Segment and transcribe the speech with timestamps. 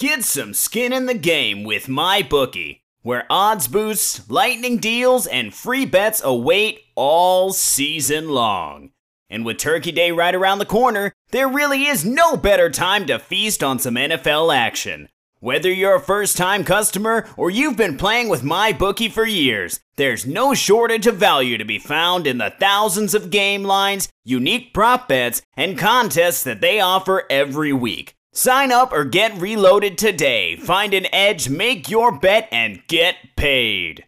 [0.00, 5.84] Get some skin in the game with MyBookie, where odds boosts, lightning deals, and free
[5.84, 8.92] bets await all season long.
[9.28, 13.18] And with Turkey Day right around the corner, there really is no better time to
[13.18, 15.10] feast on some NFL action.
[15.40, 20.24] Whether you're a first time customer or you've been playing with MyBookie for years, there's
[20.24, 25.08] no shortage of value to be found in the thousands of game lines, unique prop
[25.08, 28.14] bets, and contests that they offer every week.
[28.32, 30.54] Sign up or get reloaded today.
[30.56, 34.04] Find an edge, make your bet, and get paid.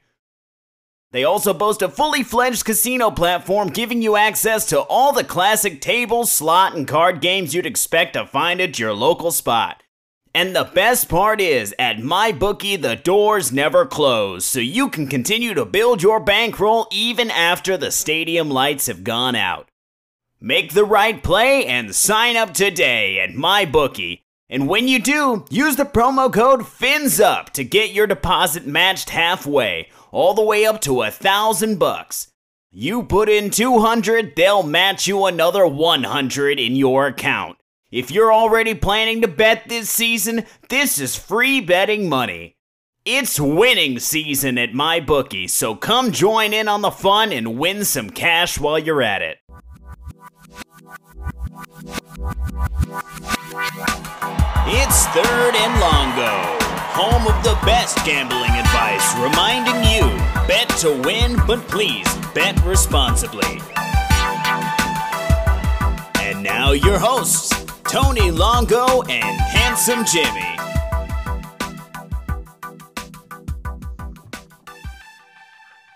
[1.11, 5.81] They also boast a fully fledged casino platform giving you access to all the classic
[5.81, 9.83] table, slot, and card games you'd expect to find at your local spot.
[10.35, 15.53] And the best part is, at MyBookie, the doors never close, so you can continue
[15.53, 19.69] to build your bankroll even after the stadium lights have gone out.
[20.41, 24.22] Make the right play and sign up today at MyBookie.
[24.53, 29.89] And when you do, use the promo code FINSUP to get your deposit matched halfway,
[30.11, 32.29] all the way up to a thousand bucks.
[32.71, 37.57] You put in 200, they'll match you another 100 in your account.
[37.91, 42.59] If you're already planning to bet this season, this is free betting money.
[43.07, 48.11] It's winning season at MyBookie, so come join in on the fun and win some
[48.11, 49.39] cash while you're at it.
[54.67, 56.59] It's Third and Longo,
[56.93, 60.03] home of the best gambling advice, reminding you
[60.47, 63.61] bet to win, but please bet responsibly.
[66.21, 67.53] And now, your hosts.
[67.93, 70.57] Tony Longo, and Handsome Jimmy.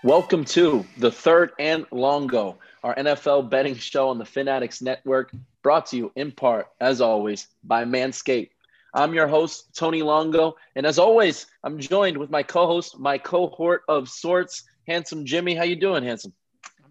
[0.03, 5.31] Welcome to the third and Longo, our NFL betting show on the Fanatics Network,
[5.67, 8.51] brought to you in part, as always, by Manscaped.
[8.93, 13.81] I'm your host, Tony Longo, and as always, I'm joined with my co-host, my cohort
[13.89, 15.55] of sorts, Handsome Jimmy.
[15.55, 16.31] How you doing, Handsome?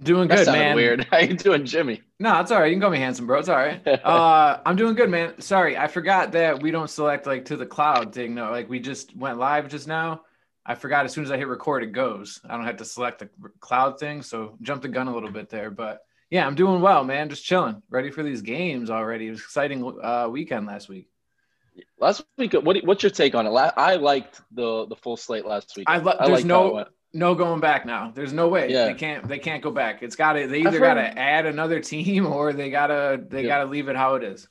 [0.03, 0.77] Doing good, man.
[0.77, 1.05] Weird.
[1.11, 2.03] How you doing, Jimmy?
[2.21, 2.67] No, it's all right.
[2.67, 3.39] You can call me handsome, bro.
[3.39, 3.81] It's all right.
[4.05, 5.41] Uh, I'm doing good, man.
[5.41, 8.35] Sorry, I forgot that we don't select like to the cloud thing.
[8.35, 10.21] No, like we just went live just now.
[10.67, 12.43] I forgot as soon as I hit record, it goes.
[12.47, 13.31] I don't have to select the
[13.61, 15.71] cloud thing, so jump the gun a little bit there.
[15.71, 17.29] But yeah, I'm doing well, man.
[17.29, 19.29] Just chilling, ready for these games already.
[19.29, 21.09] It was exciting uh, weekend last week.
[22.01, 23.51] Last week, what, what's your take on it?
[23.51, 25.87] I liked the the full slate last week.
[25.89, 28.13] I, lo- I there's no no going back now.
[28.15, 28.87] There's no way yeah.
[28.87, 30.03] they can't they can't go back.
[30.03, 33.49] It's got to they either got to add another team or they gotta they yeah.
[33.49, 34.49] gotta leave it how it is.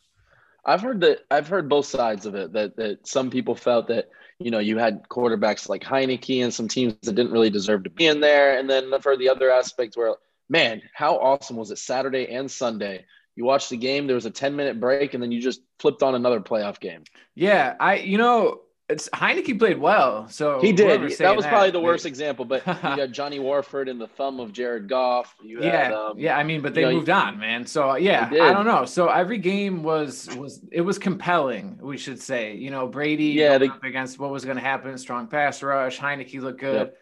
[0.65, 2.53] I've heard that I've heard both sides of it.
[2.53, 4.09] That that some people felt that
[4.39, 7.89] you know you had quarterbacks like Heinicke and some teams that didn't really deserve to
[7.89, 10.15] be in there, and then I've heard the other aspect where
[10.50, 13.06] man, how awesome was it Saturday and Sunday?
[13.35, 14.07] You watched the game.
[14.07, 17.03] There was a ten minute break, and then you just flipped on another playoff game.
[17.35, 20.28] Yeah, I you know it's Heinicke played well.
[20.29, 21.01] So he did.
[21.17, 22.45] That was that, probably the worst example.
[22.45, 25.35] But you got Johnny Wolford in the thumb of Jared Goff.
[25.44, 26.38] You yeah, had, um, yeah.
[26.38, 27.66] I mean, but they know, moved on, man.
[27.66, 28.85] So yeah, I don't know.
[28.85, 31.79] So every game was was it was compelling.
[31.81, 34.97] We should say, you know, Brady yeah, they, against what was going to happen.
[34.97, 36.00] Strong pass rush.
[36.00, 36.91] Heinicke looked good.
[36.94, 36.97] Yep.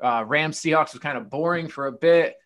[0.00, 2.36] Uh, Rams Seahawks was kind of boring for a bit.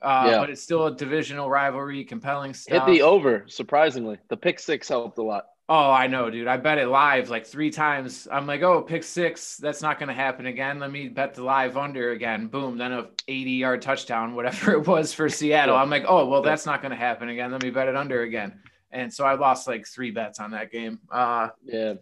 [0.00, 0.38] Uh, yeah.
[0.38, 2.86] but it's still a divisional rivalry, compelling stuff.
[2.86, 4.18] Hit the over, surprisingly.
[4.28, 5.46] The pick six helped a lot.
[5.70, 6.48] Oh, I know, dude.
[6.48, 8.26] I bet it live like three times.
[8.32, 9.58] I'm like, oh, pick six.
[9.58, 10.78] That's not going to happen again.
[10.78, 12.46] Let me bet the live under again.
[12.46, 12.78] Boom.
[12.78, 15.76] Then a 80 yard touchdown, whatever it was for Seattle.
[15.76, 17.52] I'm like, oh, well, that's not going to happen again.
[17.52, 18.60] Let me bet it under again.
[18.90, 21.00] And so I lost like three bets on that game.
[21.10, 21.94] Uh, yeah.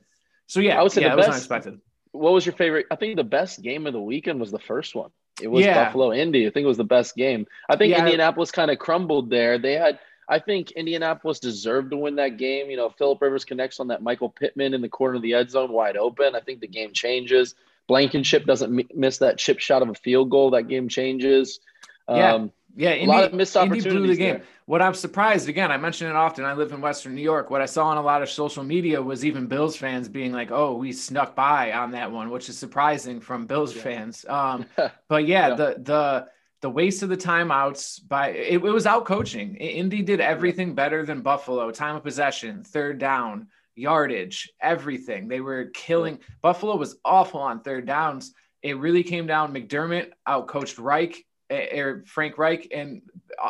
[0.47, 1.81] So yeah, I would say yeah, it best, was unexpected.
[2.13, 2.87] What was your favorite?
[2.93, 5.11] I think the best game of the weekend was the first one.
[5.41, 5.85] It was yeah.
[5.85, 6.47] Buffalo Indy.
[6.47, 7.47] I think it was the best game.
[7.69, 8.01] I think yeah.
[8.01, 9.59] Indianapolis kind of crumbled there.
[9.59, 9.99] They had
[10.29, 12.71] I think Indianapolis deserved to win that game.
[12.71, 15.51] You know, Philip Rivers connects on that Michael Pittman in the corner of the end
[15.51, 16.35] zone wide open.
[16.35, 17.55] I think the game changes.
[17.87, 20.51] Blankenship doesn't miss that chip shot of a field goal.
[20.51, 21.61] That game changes.
[22.09, 22.35] Yeah.
[22.35, 23.87] Um, yeah, Indy, a lot of missed opportunities.
[23.87, 24.35] Indy blew the game.
[24.39, 24.45] There.
[24.67, 26.45] What I'm surprised again, I mention it often.
[26.45, 27.51] I live in Western New York.
[27.51, 30.51] What I saw on a lot of social media was even Bills fans being like,
[30.51, 33.83] "Oh, we snuck by on that one," which is surprising from Bills yeah.
[33.83, 34.25] fans.
[34.29, 34.67] Um,
[35.09, 36.29] but yeah, yeah, the the
[36.63, 39.55] the waste of the timeouts by it, it was out coaching.
[39.55, 41.71] Indy did everything better than Buffalo.
[41.71, 43.47] Time of possession, third down,
[43.77, 45.29] yardage, everything.
[45.29, 46.19] They were killing.
[46.43, 48.35] Buffalo was awful on third downs.
[48.63, 49.55] It really came down.
[49.55, 53.03] McDermott outcoached Reich or Frank Reich, and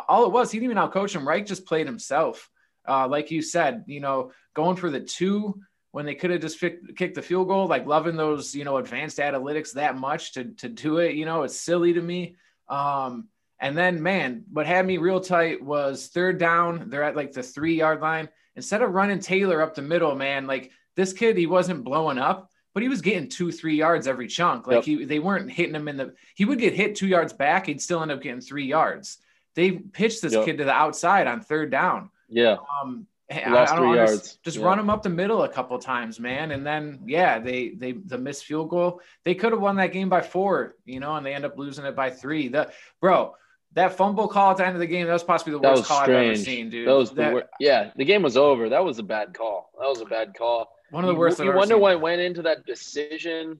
[0.07, 1.27] all it was, he didn't even outcoach him.
[1.27, 2.49] Reich just played himself.
[2.87, 5.59] Uh, like you said, you know, going for the two
[5.91, 9.17] when they could have just kicked the field goal, like loving those, you know, advanced
[9.17, 11.15] analytics that much to to do it.
[11.15, 12.35] You know, it's silly to me.
[12.69, 13.27] Um,
[13.59, 16.89] and then, man, what had me real tight was third down.
[16.89, 18.29] They're at like the three yard line.
[18.55, 22.49] Instead of running Taylor up the middle, man, like this kid, he wasn't blowing up,
[22.73, 24.67] but he was getting two, three yards every chunk.
[24.67, 24.83] Like yep.
[24.85, 26.13] he, they weren't hitting him in the.
[26.35, 27.65] He would get hit two yards back.
[27.65, 29.17] He'd still end up getting three yards.
[29.57, 30.45] They pitched this yep.
[30.45, 32.11] kid to the outside on third down.
[32.29, 32.57] Yeah.
[32.79, 34.37] Um, Last I, I three yards.
[34.43, 34.65] Just yeah.
[34.65, 38.19] run him up the middle a couple times, man, and then yeah, they they the
[38.19, 39.01] missed field goal.
[39.25, 41.85] They could have won that game by four, you know, and they end up losing
[41.85, 42.49] it by three.
[42.49, 42.71] The
[43.01, 43.33] bro,
[43.73, 46.03] that fumble call at the end of the game, that was possibly the worst call
[46.03, 46.19] strange.
[46.19, 46.87] I've ever seen, dude.
[46.87, 48.69] That was that, the wor- yeah, the game was over.
[48.69, 49.71] That was a bad call.
[49.77, 50.69] That was a bad call.
[50.91, 51.39] One of the worst.
[51.39, 53.59] You, you wonder why it went into that decision.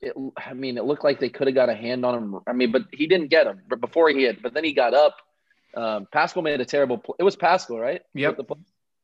[0.00, 2.40] It, I mean, it looked like they could have got a hand on him.
[2.46, 3.62] I mean, but he didn't get him.
[3.68, 5.16] But before he hit, but then he got up.
[5.78, 6.98] Um, Pascal made a terrible.
[6.98, 7.14] Play.
[7.18, 8.02] It was Pascal, right?
[8.14, 8.40] Yep.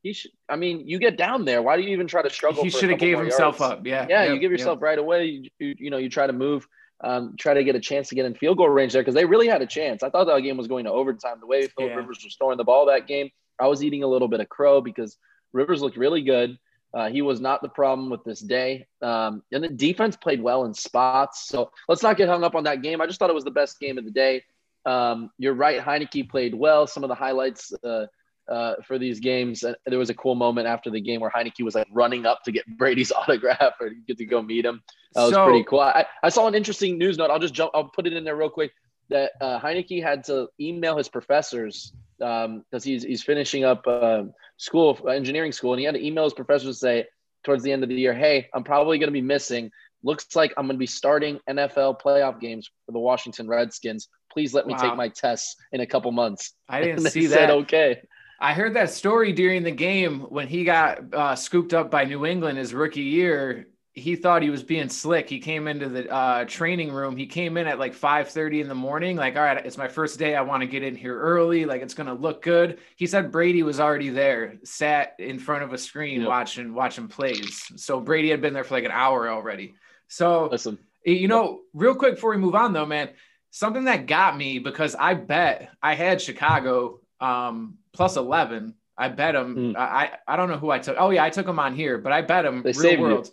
[0.03, 0.32] He should.
[0.49, 1.62] I mean, you get down there.
[1.62, 2.65] Why do you even try to struggle?
[2.65, 3.81] He should have gave himself yards?
[3.81, 3.87] up.
[3.87, 4.06] Yeah.
[4.09, 4.25] Yeah.
[4.25, 4.35] Yep.
[4.35, 4.82] You give yourself yep.
[4.82, 5.25] right away.
[5.26, 6.67] You, you, you know, you try to move
[7.03, 9.25] um, try to get a chance to get in field goal range there because they
[9.25, 10.03] really had a chance.
[10.03, 11.38] I thought that game was going to overtime.
[11.41, 11.97] The way Philip yeah.
[11.97, 13.31] Rivers was throwing the ball that game,
[13.61, 15.17] I was eating a little bit of crow because
[15.53, 16.59] Rivers looked really good.
[16.94, 18.87] Uh, he was not the problem with this day.
[19.03, 21.49] Um, and the defense played well in spots.
[21.49, 23.00] So let's not get hung up on that game.
[23.00, 24.44] I just thought it was the best game of the day.
[24.86, 25.81] Um, you're right.
[25.81, 26.86] Heinicke played well.
[26.86, 28.06] Some of the highlights uh,
[28.48, 29.64] uh, for these games.
[29.64, 32.42] Uh, there was a cool moment after the game where Heinicke was like running up
[32.44, 34.82] to get Brady's autograph or get to go meet him.
[35.14, 35.81] That was so, pretty cool.
[35.81, 37.31] I, I saw an interesting news note.
[37.31, 37.70] I'll just jump.
[37.75, 38.72] I'll put it in there real quick.
[39.10, 44.25] That uh, Heinicke had to email his professors because um, he's he's finishing up uh,
[44.56, 47.06] school, engineering school, and he had to email his professors to say
[47.44, 49.70] towards the end of the year, "Hey, I'm probably going to be missing.
[50.05, 54.09] Looks like I'm going to be starting NFL playoff games for the Washington Redskins.
[54.31, 54.83] Please let me wow.
[54.83, 57.35] take my tests in a couple months." I didn't see that.
[57.35, 58.03] Said, okay.
[58.41, 62.27] I heard that story during the game when he got uh, scooped up by New
[62.27, 63.69] England his rookie year.
[63.95, 65.31] He thought he was being slick.
[65.31, 67.17] He came into the uh, training room.
[67.17, 69.17] He came in at like 5:30 in the morning.
[69.17, 70.35] Like, all right, it's my first day.
[70.35, 71.65] I want to get in here early.
[71.65, 72.81] Like, it's gonna look good.
[72.97, 76.29] He said Brady was already there, sat in front of a screen yep.
[76.29, 77.73] watching watching plays.
[77.77, 79.75] So Brady had been there for like an hour already.
[80.09, 83.11] So listen, you know, real quick before we move on though, man,
[83.51, 88.75] something that got me because I bet I had Chicago um, plus 11.
[88.97, 89.56] I bet them.
[89.56, 89.77] Mm.
[89.77, 90.97] I, I don't know who I took.
[90.99, 92.62] Oh, yeah, I took them on here, but I bet them.
[92.62, 93.27] they real world.
[93.27, 93.33] You.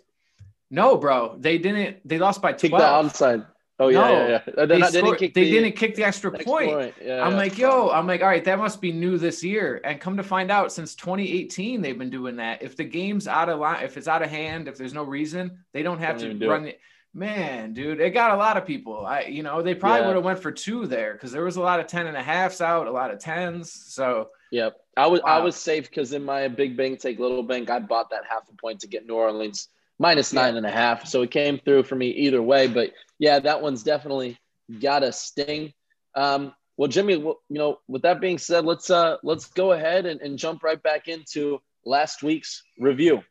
[0.70, 1.36] No, bro.
[1.38, 2.06] They didn't.
[2.08, 2.60] They lost by 12.
[2.60, 3.46] Kick the onside.
[3.82, 4.64] Oh, yeah, no, yeah, yeah.
[4.66, 6.70] They, not, didn't kick they the, didn't kick the extra point.
[6.70, 6.94] point.
[7.02, 7.36] Yeah, I'm yeah.
[7.36, 9.80] like, yo, I'm like, all right, that must be new this year.
[9.84, 12.62] And come to find out, since 2018, they've been doing that.
[12.62, 15.58] If the game's out of line, if it's out of hand, if there's no reason,
[15.72, 16.80] they don't have don't to run it.
[17.12, 19.04] Man, dude, it got a lot of people.
[19.04, 20.06] I, you know, they probably yeah.
[20.06, 22.22] would have went for two there because there was a lot of 10 and a
[22.22, 23.70] halfs out, a lot of tens.
[23.70, 24.76] So, yep.
[24.96, 25.38] I was, wow.
[25.38, 28.48] I was safe because in my big bank, take little bank, I bought that half
[28.48, 29.68] a point to get New Orleans
[29.98, 31.06] minus nine and a half.
[31.06, 32.66] So it came through for me either way.
[32.66, 34.38] But yeah, that one's definitely
[34.80, 35.72] got a sting.
[36.14, 40.20] Um, well, Jimmy, you know, with that being said, let's uh let's go ahead and,
[40.20, 43.22] and jump right back into last week's review.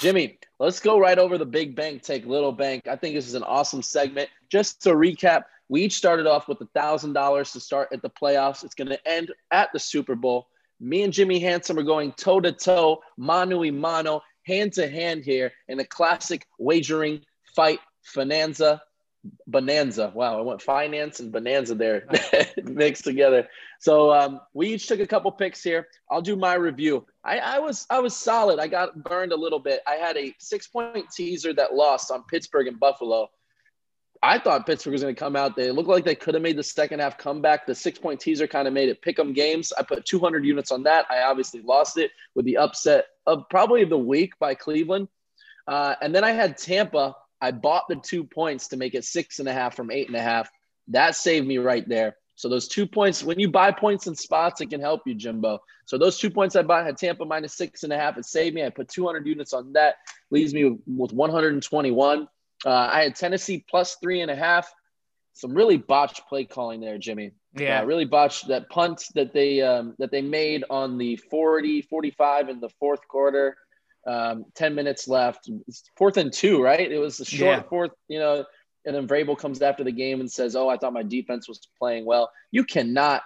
[0.00, 2.86] Jimmy, let's go right over the big bank, take little bank.
[2.86, 4.28] I think this is an awesome segment.
[4.50, 8.10] Just to recap, we each started off with a thousand dollars to start at the
[8.10, 8.64] playoffs.
[8.64, 10.48] It's going to end at the Super Bowl.
[10.80, 15.24] Me and Jimmy Handsome are going toe to toe, mano y mano, hand to hand
[15.24, 17.22] here in a classic wagering
[17.54, 17.80] fight
[18.14, 18.82] bonanza
[19.46, 20.12] bonanza.
[20.14, 22.06] Wow, I went finance and bonanza there
[22.62, 23.48] mixed together.
[23.80, 25.88] So um, we each took a couple picks here.
[26.10, 27.06] I'll do my review.
[27.24, 28.58] I, I, was I was solid.
[28.58, 29.80] I got burned a little bit.
[29.86, 33.28] I had a six point teaser that lost on Pittsburgh and Buffalo.
[34.22, 35.56] I thought Pittsburgh was going to come out.
[35.56, 37.66] They looked like they could have made the second half comeback.
[37.66, 39.72] The six point teaser kind of made it pick 'em games.
[39.76, 41.06] I put 200 units on that.
[41.10, 45.08] I obviously lost it with the upset of probably the week by Cleveland.
[45.66, 49.38] Uh, and then I had Tampa I bought the two points to make it six
[49.38, 50.50] and a half from eight and a half.
[50.88, 52.16] That saved me right there.
[52.34, 55.60] So those two points, when you buy points and spots, it can help you, Jimbo.
[55.86, 58.18] So those two points I bought had Tampa minus six and a half.
[58.18, 58.64] It saved me.
[58.64, 59.96] I put 200 units on that.
[60.30, 62.28] Leaves me with 121.
[62.64, 64.72] Uh, I had Tennessee plus three and a half.
[65.34, 67.32] Some really botched play calling there, Jimmy.
[67.54, 71.82] Yeah, uh, really botched that punt that they um, that they made on the 40,
[71.82, 73.56] 45 in the fourth quarter
[74.06, 75.50] um, 10 minutes left,
[75.96, 76.90] fourth and two, right?
[76.90, 77.62] It was a short yeah.
[77.68, 78.44] fourth, you know,
[78.84, 81.60] and then Vrabel comes after the game and says, Oh, I thought my defense was
[81.78, 82.30] playing well.
[82.52, 83.22] You cannot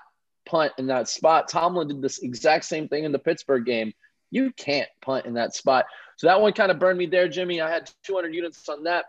[0.47, 1.49] punt in that spot.
[1.49, 3.93] Tomlin did this exact same thing in the Pittsburgh game.
[4.31, 5.85] You can't punt in that spot.
[6.17, 7.61] So that one kind of burned me there, Jimmy.
[7.61, 9.07] I had 200 units on that.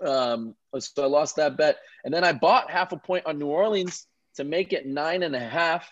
[0.00, 1.78] Um, so I lost that bet.
[2.04, 4.06] And then I bought half a point on New Orleans
[4.36, 5.90] to make it nine and a half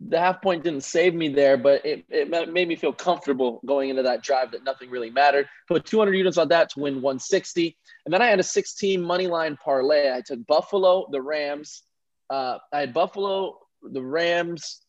[0.00, 3.90] the half point didn't save me there, but it, it made me feel comfortable going
[3.90, 5.48] into that drive that nothing really mattered.
[5.66, 7.76] Put 200 units on that to win 160.
[8.04, 10.12] And then I had a 16 money line parlay.
[10.12, 11.82] I took Buffalo, the Rams.
[12.30, 14.82] Uh, I had Buffalo, the Rams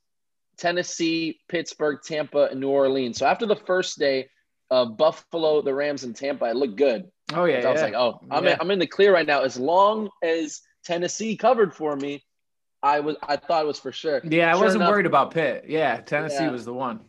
[0.57, 3.17] Tennessee, Pittsburgh, Tampa, and New Orleans.
[3.17, 4.29] So after the first day
[4.69, 7.09] of Buffalo, the Rams, and Tampa, it looked good.
[7.33, 8.53] Oh yeah, I was like, oh, I'm yeah.
[8.53, 9.41] in, I'm in the clear right now.
[9.41, 12.23] As long as Tennessee covered for me,
[12.81, 14.21] I was I thought it was for sure.
[14.23, 15.65] Yeah, I sure wasn't enough, worried about Pitt.
[15.67, 16.51] Yeah, Tennessee yeah.
[16.51, 17.01] was the one.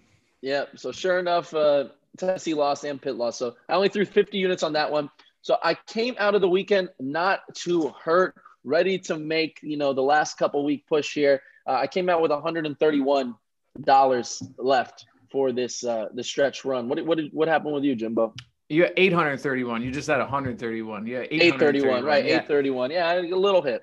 [0.43, 0.65] Yeah.
[0.77, 3.39] So sure enough, uh, Tennessee lost and Pitt lost.
[3.39, 5.11] So I only threw 50 units on that one.
[5.43, 8.35] So I came out of the weekend not too hurt,
[8.65, 11.41] ready to make you know the last couple week push here.
[11.67, 13.35] Uh, I came out with 131
[13.83, 16.89] dollars left for this uh, the stretch run.
[16.89, 18.35] What what what happened with you, Jimbo?
[18.71, 19.83] You got 831.
[19.83, 21.05] You just had 131.
[21.05, 22.05] Yeah, 831.
[22.05, 22.37] Right, yeah.
[22.37, 22.91] 831.
[22.93, 23.83] Yeah, a little hit.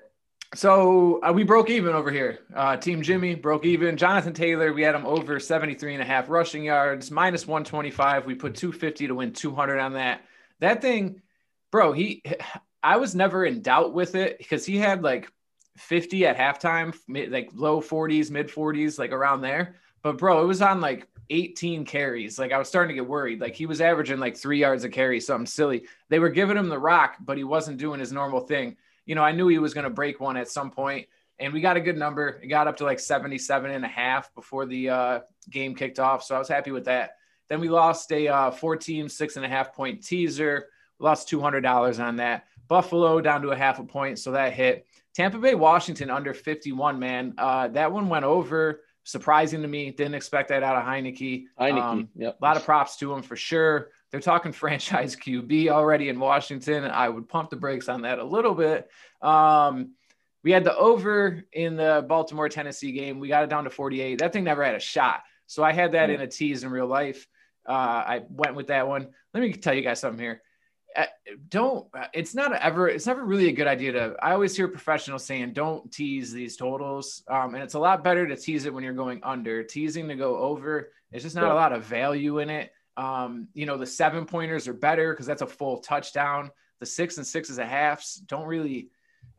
[0.54, 2.38] So uh, we broke even over here.
[2.54, 3.98] Uh, Team Jimmy broke even.
[3.98, 8.24] Jonathan Taylor, we had him over 73 and a half rushing yards, minus 125.
[8.24, 10.22] We put 250 to win 200 on that.
[10.60, 11.20] That thing,
[11.70, 12.22] bro, he,
[12.82, 15.30] I was never in doubt with it because he had like
[15.76, 16.96] 50 at halftime,
[17.30, 19.76] like low 40s, mid 40s, like around there.
[20.02, 22.38] But bro, it was on like 18 carries.
[22.38, 23.40] Like I was starting to get worried.
[23.40, 25.84] Like he was averaging like three yards a carry, something silly.
[26.08, 28.76] They were giving him the rock, but he wasn't doing his normal thing.
[29.06, 31.06] You know, I knew he was going to break one at some point,
[31.38, 32.40] and we got a good number.
[32.42, 35.20] It got up to like 77 and a half before the uh,
[35.50, 36.22] game kicked off.
[36.22, 37.16] So I was happy with that.
[37.48, 40.66] Then we lost a uh, 14, six and a half point teaser.
[40.98, 42.44] We lost $200 on that.
[42.68, 44.18] Buffalo down to a half a point.
[44.18, 44.86] So that hit.
[45.14, 47.34] Tampa Bay, Washington under 51, man.
[47.38, 49.90] Uh, that one went over surprising to me.
[49.90, 51.46] Didn't expect that out of Heinicke.
[51.58, 52.36] Heinicke, um, yep.
[52.38, 53.88] A lot of props to him for sure.
[54.10, 56.84] They're talking franchise QB already in Washington.
[56.84, 58.90] I would pump the brakes on that a little bit.
[59.22, 59.94] Um,
[60.44, 63.18] we had the over in the Baltimore Tennessee game.
[63.18, 64.18] We got it down to 48.
[64.18, 65.22] That thing never had a shot.
[65.46, 66.20] So I had that mm-hmm.
[66.20, 67.26] in a tease in real life.
[67.66, 69.08] Uh, I went with that one.
[69.32, 70.42] Let me tell you guys something here.
[70.96, 71.04] Uh,
[71.50, 75.22] don't it's not ever it's never really a good idea to i always hear professionals
[75.22, 78.82] saying don't tease these totals um, and it's a lot better to tease it when
[78.82, 79.62] you're going under.
[79.62, 82.72] Teasing to go over it's just not a lot of value in it.
[82.96, 86.50] Um, you know the seven pointers are better because that's a full touchdown.
[86.80, 88.88] The six and sixes and halves don't really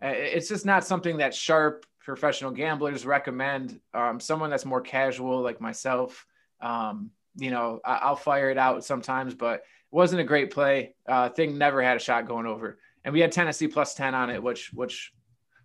[0.04, 3.80] uh, it's just not something that sharp professional gamblers recommend.
[3.94, 6.26] Um, someone that's more casual like myself
[6.62, 10.96] um, you know I, i'll fire it out sometimes but wasn't a great play.
[11.08, 14.30] Uh, thing never had a shot going over, and we had Tennessee plus ten on
[14.30, 15.14] it, which which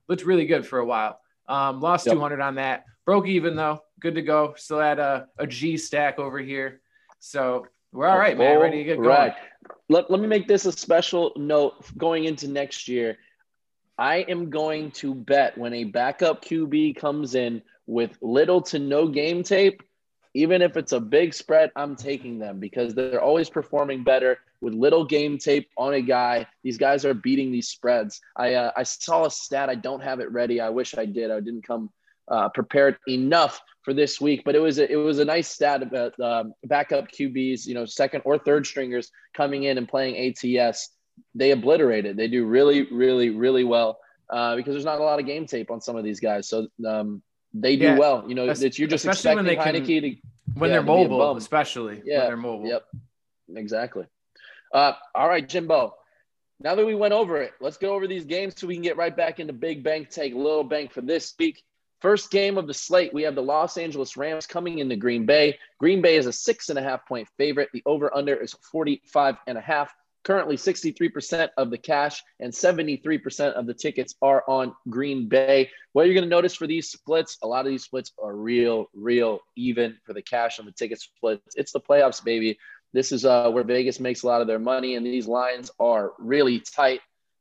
[0.08, 1.20] looked really good for a while.
[1.48, 2.14] Um, lost yep.
[2.14, 2.84] 200 on that.
[3.04, 3.82] Broke even though.
[4.00, 4.54] Good to go.
[4.56, 6.80] Still had a, a G stack over here.
[7.20, 8.60] So we're all right, man.
[8.60, 9.08] Ready to get going.
[9.08, 9.34] Right.
[9.88, 13.18] Let, let me make this a special note going into next year.
[13.96, 19.06] I am going to bet when a backup QB comes in with little to no
[19.06, 19.82] game tape,
[20.34, 24.74] even if it's a big spread, I'm taking them because they're always performing better with
[24.74, 26.46] little game tape on a guy.
[26.64, 28.20] These guys are beating these spreads.
[28.36, 29.70] I uh, I saw a stat.
[29.70, 30.60] I don't have it ready.
[30.60, 31.30] I wish I did.
[31.30, 31.90] I didn't come
[32.28, 35.82] uh, prepared enough for this week, but it was a, it was a nice stat
[35.82, 37.66] about uh, backup QBs.
[37.66, 40.90] You know, second or third stringers coming in and playing ATS.
[41.36, 42.16] They obliterated.
[42.16, 44.00] They do really, really, really well
[44.30, 46.48] uh, because there's not a lot of game tape on some of these guys.
[46.48, 47.22] So um,
[47.54, 47.98] they do yeah.
[47.98, 48.24] well.
[48.26, 50.16] You know, it's you're just especially expecting when they Heinicke can, to
[50.58, 52.66] when yeah, they're mobile, especially yeah, when they're mobile.
[52.66, 52.84] Yep,
[53.56, 54.06] exactly.
[54.72, 55.94] Uh, all right, Jimbo.
[56.60, 58.96] Now that we went over it, let's go over these games so we can get
[58.96, 60.10] right back into big bank.
[60.10, 61.62] Take little bank for this week.
[62.00, 65.58] First game of the slate, we have the Los Angeles Rams coming into Green Bay.
[65.78, 67.70] Green Bay is a six and a half point favorite.
[67.72, 69.94] The over under is 45 and a half.
[70.24, 75.70] Currently, 63% of the cash and 73% of the tickets are on Green Bay.
[75.92, 78.86] What you're going to notice for these splits, a lot of these splits are real,
[78.94, 81.54] real even for the cash and the ticket splits.
[81.56, 82.58] It's the playoffs, baby.
[82.94, 86.12] This is uh, where Vegas makes a lot of their money, and these lines are
[86.18, 87.00] really tight.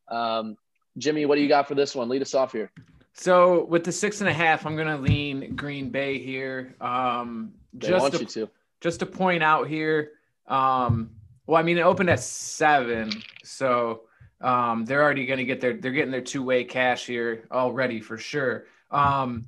[0.09, 0.57] Um,
[0.97, 2.09] Jimmy, what do you got for this one?
[2.09, 2.69] Lead us off here.
[3.13, 6.75] So with the six and a half, I'm going to lean Green Bay here.
[6.81, 8.49] Um, they just want to, you to.
[8.81, 10.11] Just to point out here,
[10.47, 11.11] um,
[11.45, 13.11] well, I mean, it opened at seven,
[13.43, 14.03] so
[14.41, 17.99] um, they're already going to get their they're getting their two way cash here already
[17.99, 18.65] for sure.
[18.91, 19.47] Um,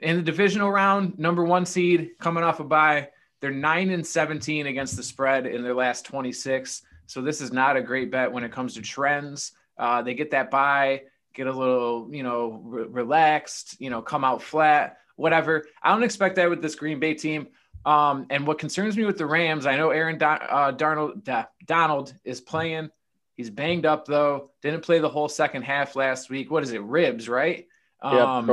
[0.00, 3.08] in the divisional round, number one seed coming off a bye,
[3.40, 6.82] they're nine and seventeen against the spread in their last twenty six.
[7.06, 9.52] So this is not a great bet when it comes to trends.
[9.78, 11.02] Uh, they get that bye,
[11.34, 15.64] get a little you know re- relaxed, you know, come out flat, whatever.
[15.82, 17.48] I don't expect that with this Green Bay team.
[17.84, 22.12] Um, and what concerns me with the Rams, I know Aaron Don, uh, Darnold Donald
[22.24, 22.90] is playing.
[23.34, 24.50] He's banged up though.
[24.62, 26.50] Didn't play the whole second half last week.
[26.50, 26.82] What is it?
[26.82, 27.66] Ribs, right?
[28.02, 28.46] Yeah, um,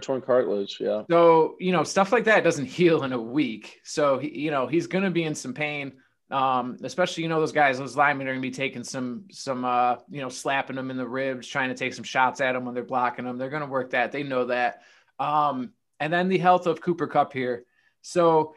[0.00, 0.78] torn cartilage.
[0.80, 1.02] Yeah.
[1.10, 3.80] So you know stuff like that doesn't heal in a week.
[3.84, 5.94] So he, you know he's going to be in some pain.
[6.30, 9.64] Um, especially you know those guys, those linemen are going to be taking some some
[9.64, 12.64] uh, you know slapping them in the ribs, trying to take some shots at them
[12.64, 13.38] when they're blocking them.
[13.38, 14.12] They're going to work that.
[14.12, 14.82] They know that.
[15.18, 17.64] Um, and then the health of Cooper Kupp here
[18.02, 18.54] So,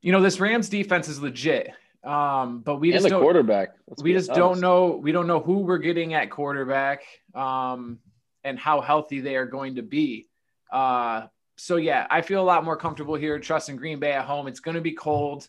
[0.00, 1.70] you know, this Rams defense is legit.
[2.02, 3.70] Um, but we and just the quarterback.
[4.02, 4.38] we just honest.
[4.38, 4.96] don't know.
[4.96, 7.02] We don't know who we're getting at quarterback,
[7.34, 7.98] um,
[8.42, 10.28] and how healthy they are going to be.
[10.72, 11.26] Uh,
[11.56, 14.46] so yeah, I feel a lot more comfortable here trusting Green Bay at home.
[14.46, 15.46] It's going to be cold.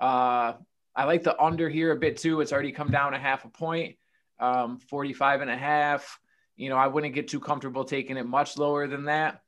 [0.00, 0.54] Uh,
[0.96, 2.40] I like the under here a bit too.
[2.40, 3.96] It's already come down a half a point,
[4.40, 6.18] um, 45 and a half.
[6.56, 9.42] You know, I wouldn't get too comfortable taking it much lower than that.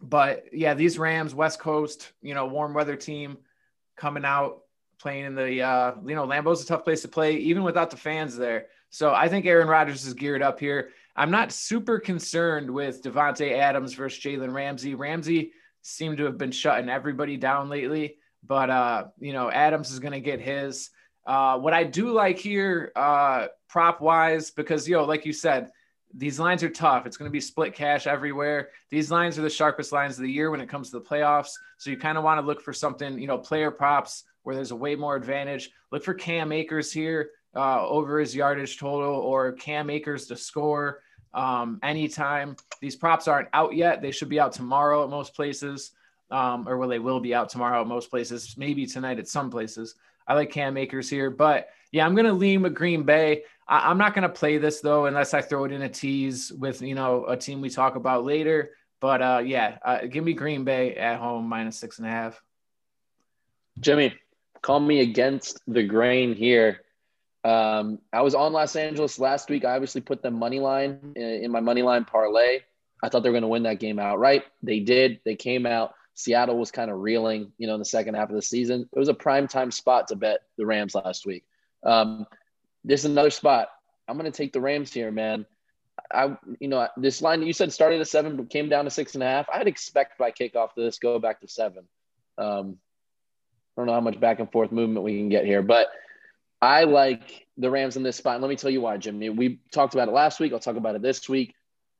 [0.00, 3.38] But yeah, these Rams, West Coast, you know, warm weather team
[3.98, 4.62] coming out
[4.98, 7.96] playing in the uh, you know Lambeau's a tough place to play even without the
[7.96, 8.66] fans there.
[8.90, 10.90] So I think Aaron Rodgers is geared up here.
[11.14, 14.94] I'm not super concerned with Davante Adams versus Jalen Ramsey.
[14.94, 15.52] Ramsey
[15.82, 20.12] seemed to have been shutting everybody down lately, but uh, you know Adams is going
[20.12, 20.90] to get his.
[21.26, 25.70] Uh, what I do like here, uh, prop wise, because yo, like you said,
[26.14, 27.06] these lines are tough.
[27.06, 28.70] It's going to be split cash everywhere.
[28.90, 31.50] These lines are the sharpest lines of the year when it comes to the playoffs.
[31.76, 34.70] So you kind of want to look for something, you know, player props where there's
[34.70, 35.70] a way more advantage.
[35.92, 41.02] Look for Cam Akers here uh, over his yardage total or Cam Akers to score
[41.34, 42.56] um, anytime.
[42.80, 44.00] These props aren't out yet.
[44.00, 45.92] They should be out tomorrow at most places,
[46.30, 49.50] um, or well, they will be out tomorrow at most places, maybe tonight at some
[49.50, 49.94] places.
[50.26, 53.42] I like Cam Akers here, but yeah, I'm going to lean with Green Bay.
[53.68, 56.52] I- am not going to play this though, unless I throw it in a tease
[56.52, 58.70] with, you know, a team we talk about later.
[59.00, 62.42] But uh, yeah, uh, give me Green Bay at home minus six and a half.
[63.78, 64.14] Jimmy,
[64.62, 66.80] call me against the grain here.
[67.44, 69.64] Um, I was on Los Angeles last week.
[69.64, 72.60] I obviously put them money line in, in my money line parlay.
[73.02, 74.44] I thought they were going to win that game outright.
[74.62, 75.20] They did.
[75.24, 75.94] They came out.
[76.14, 78.88] Seattle was kind of reeling, you know, in the second half of the season.
[78.92, 81.44] It was a prime time spot to bet the Rams last week.
[81.84, 82.26] Um,
[82.84, 83.68] this is another spot.
[84.06, 85.46] I'm going to take the Rams here, man.
[86.12, 89.14] I, you know, this line you said started at seven, but came down to six
[89.14, 89.48] and a half.
[89.52, 91.84] I'd expect by kickoff to this go back to seven.
[92.38, 92.78] Um,
[93.76, 95.88] I don't know how much back and forth movement we can get here, but
[96.60, 98.34] I like the Rams in this spot.
[98.34, 99.28] And let me tell you why, Jimmy.
[99.28, 100.52] We talked about it last week.
[100.52, 101.54] I'll talk about it this week.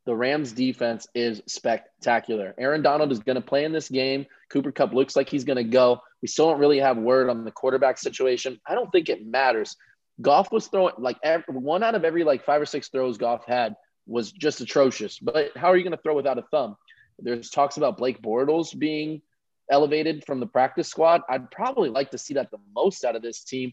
[0.07, 2.55] The Rams defense is spectacular.
[2.57, 4.27] Aaron Donald is going to play in this game.
[4.49, 6.01] Cooper Kupp looks like he's going to go.
[6.23, 8.59] We still don't really have word on the quarterback situation.
[8.67, 9.77] I don't think it matters.
[10.21, 13.45] Goff was throwing like every, one out of every like five or six throws Goff
[13.47, 13.77] had
[14.07, 15.19] was just atrocious.
[15.19, 16.77] But how are you going to throw without a thumb?
[17.19, 19.23] There's talks about Blake Bortles being
[19.71, 21.23] elevated from the practice squad.
[21.29, 23.73] I'd probably like to see that the most out of this team.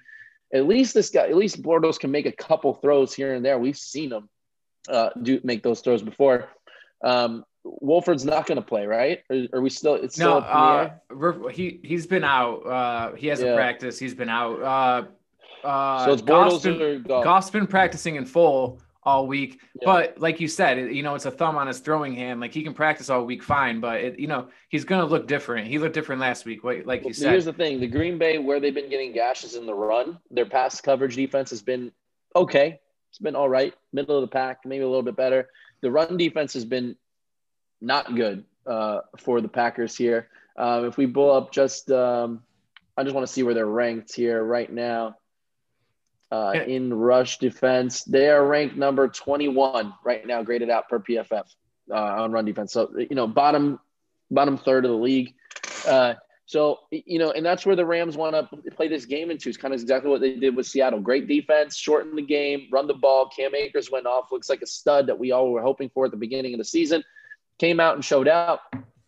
[0.53, 3.57] At least this guy, at least Bortles can make a couple throws here and there.
[3.57, 4.29] We've seen him
[4.87, 6.49] uh, do make those throws before.
[7.03, 9.23] Um, Wolford's not going to play, right?
[9.29, 9.95] Or are we still?
[9.95, 10.45] It's still no.
[10.45, 12.65] Uh, he he's been out.
[12.65, 13.55] Uh, he hasn't yeah.
[13.55, 13.99] practiced.
[13.99, 15.07] He's been out.
[15.65, 19.61] Uh, so it's Bortles Goff's been, Goff's been practicing in full all week.
[19.81, 19.85] Yeah.
[19.85, 22.39] But like you said, you know, it's a thumb on his throwing hand.
[22.39, 25.27] Like he can practice all week fine, but it, you know, he's going to look
[25.27, 25.67] different.
[25.67, 27.31] He looked different last week, like well, you said.
[27.31, 30.45] Here's the thing: the Green Bay, where they've been getting gashes in the run, their
[30.45, 31.91] pass coverage defense has been
[32.35, 32.79] okay.
[33.09, 35.49] It's been all right, middle of the pack, maybe a little bit better.
[35.81, 36.97] The run defense has been
[37.79, 40.27] not good uh, for the Packers here.
[40.57, 42.41] Uh, if we pull up just, um,
[42.97, 45.15] I just want to see where they're ranked here right now
[46.35, 48.03] uh, in rush defense.
[48.03, 51.45] They are ranked number 21 right now, graded out per PFF
[51.91, 52.73] uh, on run defense.
[52.73, 53.79] So you know, bottom
[54.31, 55.33] bottom third of the league.
[55.87, 59.49] Uh, so you know, and that's where the Rams want to play this game into.
[59.49, 60.99] It's kind of exactly what they did with Seattle.
[60.99, 63.29] Great defense, shorten the game, run the ball.
[63.29, 66.11] Cam Akers went off, looks like a stud that we all were hoping for at
[66.11, 67.03] the beginning of the season.
[67.57, 68.59] Came out and showed out.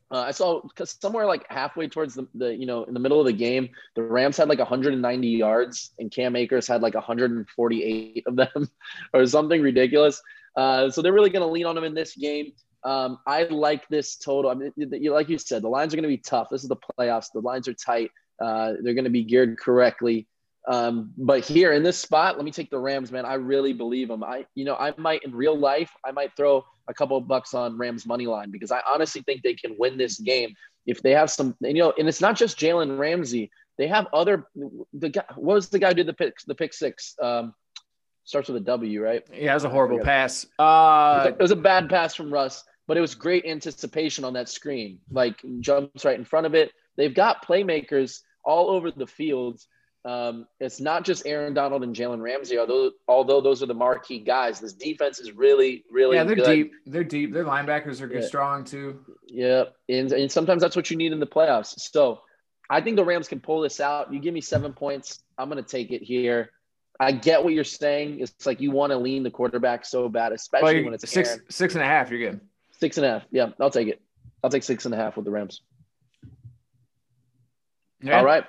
[0.09, 3.19] Uh, I saw because somewhere like halfway towards the, the, you know, in the middle
[3.19, 8.23] of the game, the Rams had like 190 yards and Cam Akers had like 148
[8.25, 8.69] of them
[9.13, 10.21] or something ridiculous.
[10.55, 12.53] Uh, so they're really going to lean on him in this game.
[12.83, 14.49] Um, I like this total.
[14.49, 14.71] I mean,
[15.11, 16.47] like you said, the lines are going to be tough.
[16.49, 17.31] This is the playoffs.
[17.33, 18.11] The lines are tight.
[18.41, 20.27] Uh, they're going to be geared correctly.
[20.67, 23.25] Um, but here in this spot, let me take the Rams, man.
[23.25, 24.23] I really believe them.
[24.23, 27.53] I, you know, I might in real life, I might throw a couple of bucks
[27.53, 30.53] on Rams money line because I honestly think they can win this game
[30.85, 31.55] if they have some.
[31.63, 33.49] And, you know, and it's not just Jalen Ramsey.
[33.77, 34.47] They have other.
[34.93, 36.35] The guy, what was the guy who did the pick?
[36.45, 37.15] The pick six.
[37.21, 37.53] Um,
[38.27, 39.23] starts with a W, right?
[39.33, 40.45] Yeah, it was a horrible pass.
[40.59, 44.49] Uh, it was a bad pass from Russ, but it was great anticipation on that
[44.49, 44.99] screen.
[45.09, 46.71] Like jumps right in front of it.
[46.97, 49.61] They've got playmakers all over the field.
[50.05, 54.19] Um, it's not just Aaron Donald and Jalen Ramsey, although although those are the marquee
[54.19, 54.59] guys.
[54.59, 56.23] This defense is really, really yeah.
[56.23, 56.45] They're good.
[56.45, 56.71] deep.
[56.85, 57.33] They're deep.
[57.33, 58.27] Their linebackers are good, yeah.
[58.27, 59.03] strong too.
[59.27, 61.79] Yeah, and and sometimes that's what you need in the playoffs.
[61.79, 62.21] So
[62.69, 64.13] I think the Rams can pull this out.
[64.13, 66.51] You give me seven points, I'm going to take it here.
[66.99, 68.21] I get what you're saying.
[68.21, 71.41] It's like you want to lean the quarterback so bad, especially when it's six Aaron.
[71.49, 72.09] six and a half.
[72.09, 72.39] You're good.
[72.39, 72.41] and a half.
[72.41, 72.41] You're good.
[72.79, 73.21] Six and a half.
[73.21, 73.51] Six and a half.
[73.59, 74.01] Yeah, I'll take it.
[74.01, 74.31] Six and a half.
[74.31, 74.63] Yeah, i will take.
[74.63, 75.17] Six and a half.
[75.17, 75.59] with the I'll I'll I'll I'll it.
[78.01, 78.19] Yeah.
[78.19, 78.45] All right.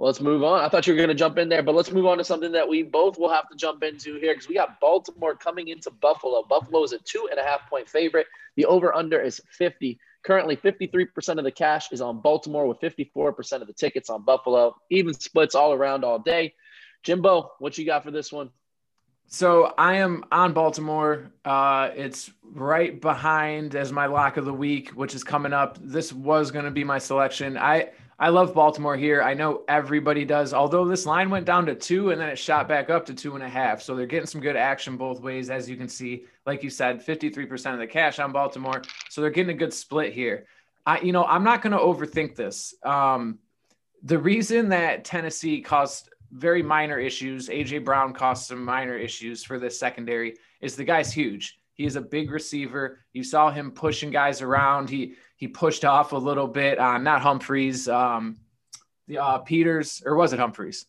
[0.00, 0.60] Let's move on.
[0.60, 2.52] I thought you were going to jump in there, but let's move on to something
[2.52, 5.90] that we both will have to jump into here because we got Baltimore coming into
[5.90, 6.44] Buffalo.
[6.48, 8.28] Buffalo is a two and a half point favorite.
[8.54, 9.98] The over under is 50.
[10.22, 14.76] Currently, 53% of the cash is on Baltimore with 54% of the tickets on Buffalo.
[14.88, 16.54] Even splits all around all day.
[17.02, 18.50] Jimbo, what you got for this one?
[19.26, 21.32] So I am on Baltimore.
[21.44, 25.76] Uh, it's right behind as my lock of the week, which is coming up.
[25.82, 27.58] This was going to be my selection.
[27.58, 29.22] I I love Baltimore here.
[29.22, 32.66] I know everybody does, although this line went down to two and then it shot
[32.66, 33.80] back up to two and a half.
[33.80, 36.24] So they're getting some good action both ways, as you can see.
[36.44, 38.82] Like you said, 53% of the cash on Baltimore.
[39.08, 40.46] So they're getting a good split here.
[40.84, 42.74] I, you know, I'm not going to overthink this.
[42.82, 43.38] Um,
[44.02, 49.60] the reason that Tennessee caused very minor issues, AJ Brown caused some minor issues for
[49.60, 51.60] this secondary, is the guy's huge.
[51.74, 52.98] He is a big receiver.
[53.12, 54.90] You saw him pushing guys around.
[54.90, 58.36] He he pushed off a little bit on not Humphreys, um,
[59.06, 60.86] the uh, Peters, or was it Humphreys?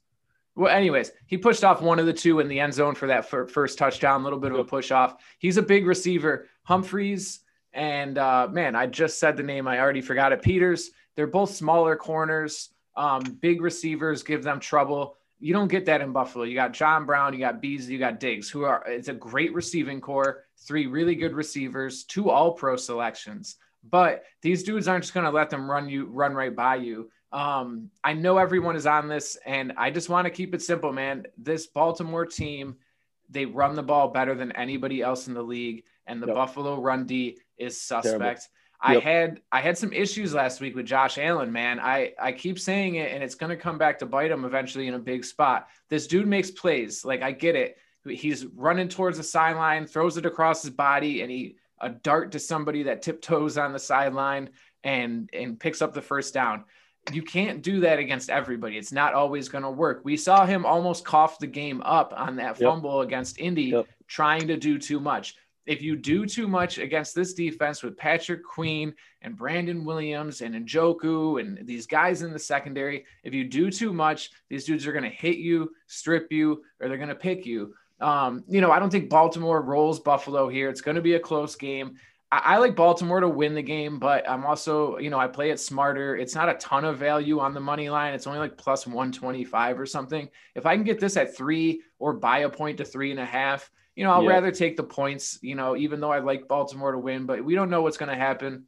[0.56, 3.30] Well, anyways, he pushed off one of the two in the end zone for that
[3.30, 4.22] first touchdown.
[4.22, 5.16] A little bit of a push off.
[5.38, 6.48] He's a big receiver.
[6.64, 7.42] Humphreys
[7.74, 9.68] and uh, man, I just said the name.
[9.68, 10.42] I already forgot it.
[10.42, 10.90] Peters.
[11.16, 12.70] They're both smaller corners.
[12.96, 15.18] Um, big receivers give them trouble.
[15.40, 16.44] You don't get that in Buffalo.
[16.44, 19.54] You got John Brown, you got Beasley, you got Diggs, who are it's a great
[19.54, 23.56] receiving corps, three really good receivers, two all pro selections.
[23.84, 27.10] But these dudes aren't just going to let them run you run right by you.
[27.32, 30.92] Um, I know everyone is on this, and I just want to keep it simple,
[30.92, 31.26] man.
[31.38, 32.78] This Baltimore team,
[33.30, 36.36] they run the ball better than anybody else in the league, and the yep.
[36.36, 38.50] Buffalo run D is suspect.
[38.82, 41.80] I had I had some issues last week with Josh Allen, man.
[41.80, 44.88] I I keep saying it, and it's going to come back to bite him eventually
[44.88, 45.68] in a big spot.
[45.90, 47.78] This dude makes plays, like I get it.
[48.08, 52.40] He's running towards the sideline, throws it across his body, and he a dart to
[52.40, 54.50] somebody that tiptoes on the sideline
[54.84, 56.64] and and picks up the first down.
[57.12, 58.78] You can't do that against everybody.
[58.78, 60.02] It's not always going to work.
[60.04, 63.08] We saw him almost cough the game up on that fumble yep.
[63.08, 63.88] against Indy, yep.
[64.08, 65.36] trying to do too much.
[65.66, 70.56] If you do too much against this defense with Patrick Queen and Brandon Williams and
[70.56, 74.92] Njoku and these guys in the secondary, if you do too much, these dudes are
[74.92, 77.76] going to hit you, strip you, or they're going to pick you.
[78.00, 80.70] Um, you know, I don't think Baltimore rolls Buffalo here.
[80.70, 81.98] It's going to be a close game.
[82.32, 85.52] I, I, like Baltimore to win the game, but I'm also, you know, I play
[85.52, 86.16] it smarter.
[86.16, 88.14] It's not a ton of value on the money line.
[88.14, 90.30] It's only like plus 125 or something.
[90.56, 93.26] If I can get this at three or buy a point to three and a
[93.26, 94.30] half, you know, I'll yeah.
[94.30, 97.56] rather take the points, you know, even though I like Baltimore to win, but we
[97.56, 98.66] don't know what's going to happen.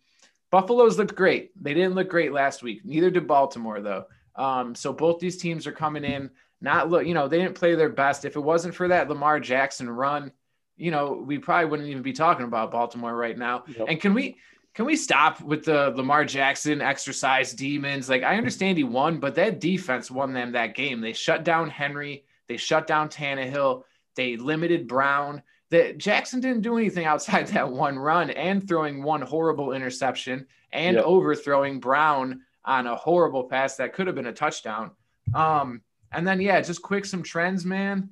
[0.52, 1.52] Buffalo's looked great.
[1.62, 2.82] They didn't look great last week.
[2.84, 4.06] Neither did Baltimore, though.
[4.36, 6.30] Um, so both these teams are coming in
[6.62, 8.24] not look, you know, they didn't play their best.
[8.24, 10.32] If it wasn't for that Lamar Jackson run,
[10.78, 13.64] you know, we probably wouldn't even be talking about Baltimore right now.
[13.68, 13.88] Yep.
[13.90, 14.38] And can we
[14.74, 18.10] can we stop with the Lamar Jackson exercise demons?
[18.10, 21.02] Like I understand he won, but that defense won them that game.
[21.02, 23.84] They shut down Henry, they shut down Tannehill,
[24.16, 25.42] they limited Brown.
[25.72, 30.96] That Jackson didn't do anything outside that one run and throwing one horrible interception and
[30.96, 31.06] yep.
[31.06, 34.92] overthrowing Brown on a horrible pass that could have been a touchdown.
[35.34, 38.10] Um, and then, yeah, just quick some trends, man.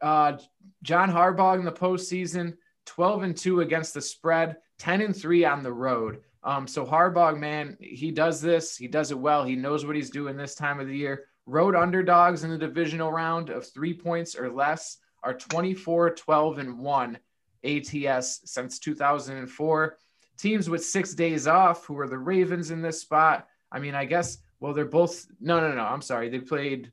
[0.00, 0.38] Uh,
[0.82, 2.56] John Harbaugh in the postseason,
[2.86, 6.20] 12 and 2 against the spread, 10 and 3 on the road.
[6.42, 8.76] Um, so Harbaugh, man, he does this.
[8.76, 9.44] He does it well.
[9.44, 11.24] He knows what he's doing this time of the year.
[11.46, 16.78] Road underdogs in the divisional round of three points or less are 24, 12, and
[16.78, 17.18] 1
[17.64, 19.96] ATS since 2004.
[20.36, 23.46] Teams with six days off, who are the Ravens in this spot.
[23.72, 26.28] I mean, I guess, well, they're both, no, no, no, I'm sorry.
[26.28, 26.90] They played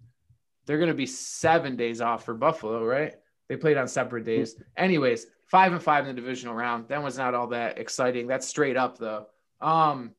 [0.72, 3.16] they're going to be seven days off for Buffalo, right?
[3.50, 4.56] They played on separate days.
[4.78, 6.88] Anyways, five and five in the divisional round.
[6.88, 8.26] That was not all that exciting.
[8.26, 9.26] That's straight up though.
[9.60, 10.12] Um,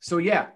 [0.00, 0.48] so yeah,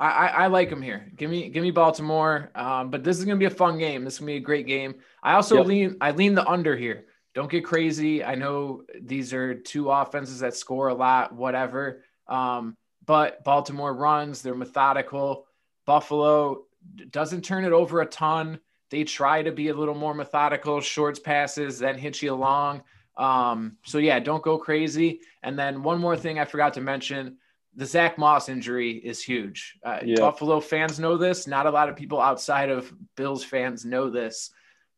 [0.00, 1.12] I, I, I like them here.
[1.14, 2.50] Give me give me Baltimore.
[2.56, 4.02] Um, but this is gonna be a fun game.
[4.02, 4.96] This is gonna be a great game.
[5.22, 5.66] I also yep.
[5.66, 7.04] lean I lean the under here.
[7.32, 8.24] Don't get crazy.
[8.24, 12.02] I know these are two offenses that score a lot, whatever.
[12.26, 15.46] Um, but Baltimore runs, they're methodical.
[15.86, 16.64] Buffalo
[17.10, 18.60] doesn't turn it over a ton.
[18.90, 22.82] They try to be a little more methodical, shorts passes, that hit you along.
[23.16, 25.20] Um, so yeah, don't go crazy.
[25.42, 27.38] And then one more thing I forgot to mention:
[27.74, 29.78] the Zach Moss injury is huge.
[29.84, 30.16] Uh, yeah.
[30.18, 31.46] Buffalo fans know this.
[31.46, 34.50] Not a lot of people outside of Bills fans know this.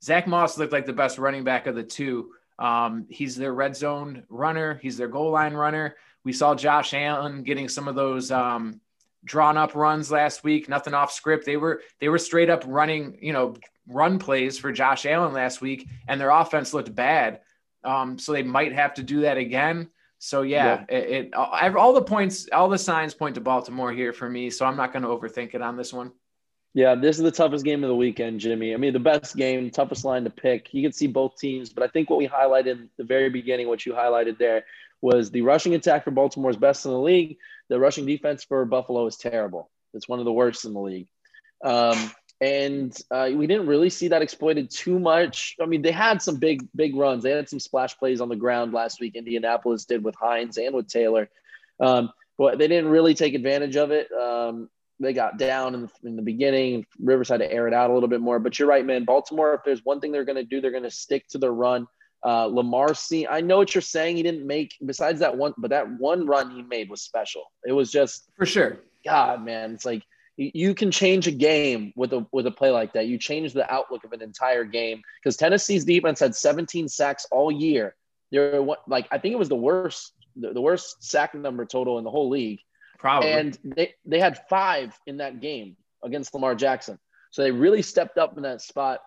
[0.03, 2.33] Zach Moss looked like the best running back of the two.
[2.59, 4.79] Um, he's their red zone runner.
[4.83, 5.97] He's their goal line runner.
[6.25, 8.81] We saw Josh Allen getting some of those um,
[9.29, 11.47] drawn up runs last week, nothing off script.
[11.47, 13.55] They were they were straight up running, you know,
[13.87, 17.41] run plays for Josh Allen last week, and their offense looked bad.
[17.85, 19.89] Um, so they might have to do that again.
[20.19, 20.87] So yeah, yep.
[20.89, 24.51] it, it all the points, all the signs point to Baltimore here for me.
[24.51, 26.11] So I'm not going to overthink it on this one.
[26.75, 28.75] Yeah, this is the toughest game of the weekend, Jimmy.
[28.75, 30.75] I mean, the best game, toughest line to pick.
[30.75, 33.69] You can see both teams, but I think what we highlighted in the very beginning,
[33.69, 34.65] what you highlighted there,
[35.01, 37.39] was the rushing attack for Baltimore is best in the league.
[37.69, 39.71] The rushing defense for Buffalo is terrible.
[39.95, 41.09] It's one of the worst in the league.
[41.65, 45.57] Um, and uh, we didn't really see that exploited too much.
[45.61, 47.25] I mean, they had some big, big runs.
[47.25, 49.17] They had some splash plays on the ground last week.
[49.17, 51.29] Indianapolis did with Hines and with Taylor,
[51.81, 54.11] um, but they didn't really take advantage of it.
[54.13, 56.87] Um, they got down in the, in the beginning.
[57.01, 58.39] Rivers had to air it out a little bit more.
[58.39, 59.05] But you're right, man.
[59.05, 61.51] Baltimore, if there's one thing they're going to do, they're going to stick to the
[61.51, 61.87] run.
[62.25, 64.17] Uh, Lamar, see, I know what you're saying.
[64.17, 67.45] He didn't make besides that one, but that one run he made was special.
[67.67, 68.79] It was just for sure.
[69.05, 70.03] God, man, it's like
[70.37, 73.07] you can change a game with a with a play like that.
[73.07, 77.51] You change the outlook of an entire game because Tennessee's defense had 17 sacks all
[77.51, 77.95] year.
[78.31, 82.05] They're like I think it was the worst the, the worst sack number total in
[82.05, 82.61] the whole league.
[82.99, 83.31] Probably.
[83.31, 86.99] And they they had five in that game against Lamar Jackson.
[87.31, 89.01] So they really stepped up in that spot.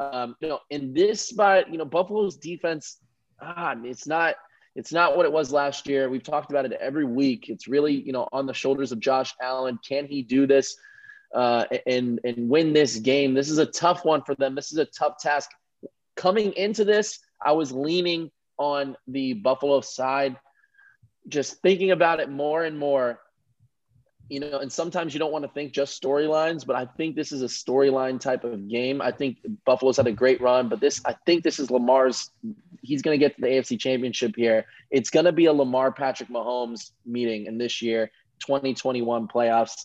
[0.00, 2.98] Um, you know, in this spot, you know, Buffalo's defense,
[3.40, 4.34] ah, it's not
[4.74, 6.08] it's not what it was last year.
[6.08, 7.50] We've talked about it every week.
[7.50, 9.78] It's really, you know, on the shoulders of Josh Allen.
[9.86, 10.76] Can he do this
[11.34, 13.34] uh, and and win this game?
[13.34, 14.54] This is a tough one for them.
[14.54, 15.50] This is a tough task.
[16.16, 20.36] Coming into this, I was leaning on the Buffalo side.
[21.28, 23.20] Just thinking about it more and more,
[24.30, 27.32] you know, and sometimes you don't want to think just storylines, but I think this
[27.32, 29.02] is a storyline type of game.
[29.02, 32.30] I think Buffalo's had a great run, but this, I think this is Lamar's.
[32.80, 34.66] He's going to get to the AFC Championship here.
[34.88, 39.84] It's going to be a Lamar Patrick Mahomes meeting in this year, 2021 playoffs.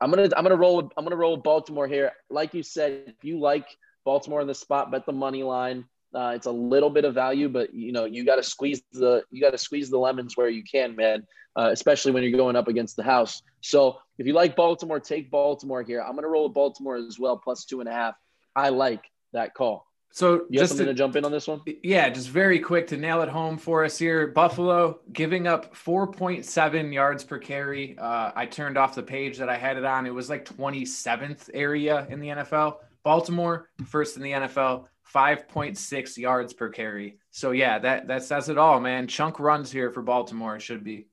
[0.00, 2.12] I'm gonna I'm gonna roll with, I'm gonna roll with Baltimore here.
[2.30, 3.66] Like you said, if you like
[4.04, 5.84] Baltimore in the spot, bet the money line.
[6.14, 9.22] Uh, it's a little bit of value, but you know you got to squeeze the
[9.30, 11.26] you got to squeeze the lemons where you can, man.
[11.56, 13.42] Uh, especially when you're going up against the house.
[13.60, 16.00] So if you like Baltimore, take Baltimore here.
[16.00, 18.14] I'm going to roll with Baltimore as well, plus two and a half.
[18.54, 19.90] I like that call.
[20.12, 21.60] So you just to, to, jump in on this one?
[21.82, 24.26] Yeah, just very quick to nail it home for us here.
[24.26, 27.96] Buffalo giving up 4.7 yards per carry.
[27.96, 30.06] Uh, I turned off the page that I had it on.
[30.06, 32.76] It was like 27th area in the NFL.
[33.04, 37.18] Baltimore first in the NFL, 5.6 yards per carry.
[37.30, 39.06] So yeah, that that says it all, man.
[39.06, 40.60] Chunk runs here for Baltimore.
[40.60, 41.06] Should be.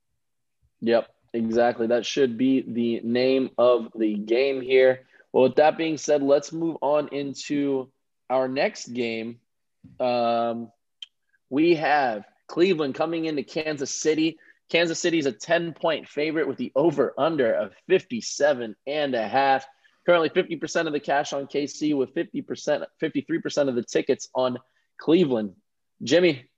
[0.82, 1.88] Yep, exactly.
[1.88, 5.02] That should be the name of the game here.
[5.34, 7.92] Well, with that being said, let's move on into
[8.30, 9.40] our next game.
[10.00, 10.72] Um,
[11.50, 14.38] we have Cleveland coming into Kansas City.
[14.70, 19.28] Kansas City is a 10 point favorite with the over under of 57 and a
[19.28, 19.66] half.
[20.08, 24.58] Currently 50% of the cash on KC with 50%, 53% of the tickets on
[24.98, 25.54] Cleveland.
[26.02, 26.50] Jimmy,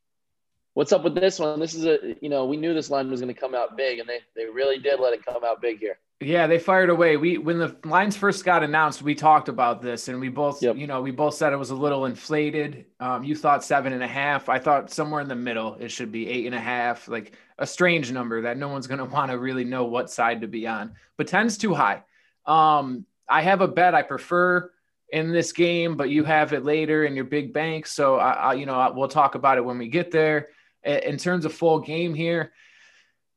[0.76, 1.60] what's up with this one?
[1.60, 3.98] This is a, you know, we knew this line was going to come out big
[3.98, 5.98] and they, they really did let it come out big here.
[6.22, 7.16] Yeah, they fired away.
[7.16, 10.76] We when the lines first got announced, we talked about this, and we both, yep.
[10.76, 12.88] you know, we both said it was a little inflated.
[13.00, 14.50] Um, you thought seven and a half.
[14.50, 15.76] I thought somewhere in the middle.
[15.80, 18.98] It should be eight and a half, like a strange number that no one's going
[19.06, 20.96] to want to really know what side to be on.
[21.16, 22.04] But ten's too high.
[22.46, 24.72] Um, I have a bet I prefer
[25.12, 27.88] in this game, but you have it later in your big bank.
[27.88, 30.48] So I, I you know, I, we'll talk about it when we get there.
[30.84, 32.54] In terms of full game here,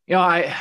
[0.07, 0.55] you know, I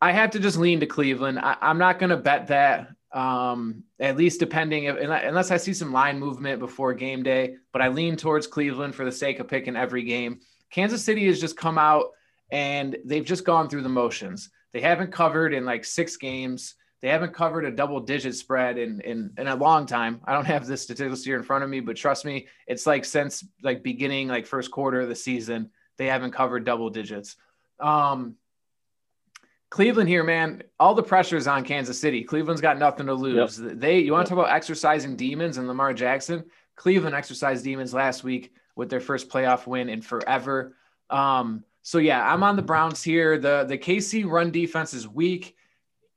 [0.00, 1.38] I have to just lean to Cleveland.
[1.38, 2.88] I, am not going to bet that.
[3.12, 7.80] Um, at least depending if, unless I see some line movement before game day, but
[7.80, 10.40] I lean towards Cleveland for the sake of picking every game.
[10.70, 12.10] Kansas City has just come out
[12.50, 14.50] and they've just gone through the motions.
[14.72, 16.74] They haven't covered in like six games.
[17.02, 20.20] They haven't covered a double digit spread in, in, in a long time.
[20.24, 23.04] I don't have the statistics here in front of me, but trust me, it's like
[23.04, 27.36] since like beginning, like first quarter of the season, they haven't covered double digits.
[27.80, 28.36] Um,
[29.68, 30.62] Cleveland here, man.
[30.78, 32.22] All the pressure is on Kansas City.
[32.22, 33.58] Cleveland's got nothing to lose.
[33.58, 33.78] Yep.
[33.78, 34.38] They, you want to yep.
[34.38, 36.44] talk about exercising demons and Lamar Jackson?
[36.76, 40.76] Cleveland exercised demons last week with their first playoff win in forever.
[41.10, 43.38] Um, so yeah, I'm on the Browns here.
[43.38, 45.55] The the KC run defense is weak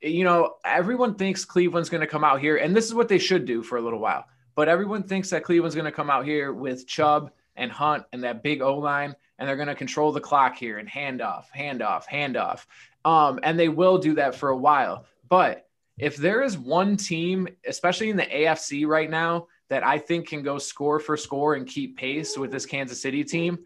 [0.02, 3.18] you know, everyone thinks Cleveland's going to come out here, and this is what they
[3.18, 4.24] should do for a little while.
[4.54, 8.24] But everyone thinks that Cleveland's going to come out here with Chubb and Hunt and
[8.24, 11.50] that big O line, and they're going to control the clock here and hand off,
[11.50, 12.66] hand off, hand off.
[13.04, 15.06] Um, and they will do that for a while.
[15.28, 20.28] But if there is one team, especially in the AFC right now, that I think
[20.28, 23.58] can go score for score and keep pace with this Kansas City team,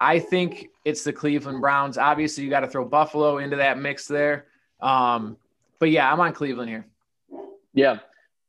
[0.00, 1.96] I think it's the Cleveland Browns.
[1.96, 4.46] Obviously, you got to throw Buffalo into that mix there.
[4.80, 5.36] Um,
[5.82, 6.86] but yeah, I'm on Cleveland here.
[7.74, 7.98] Yeah,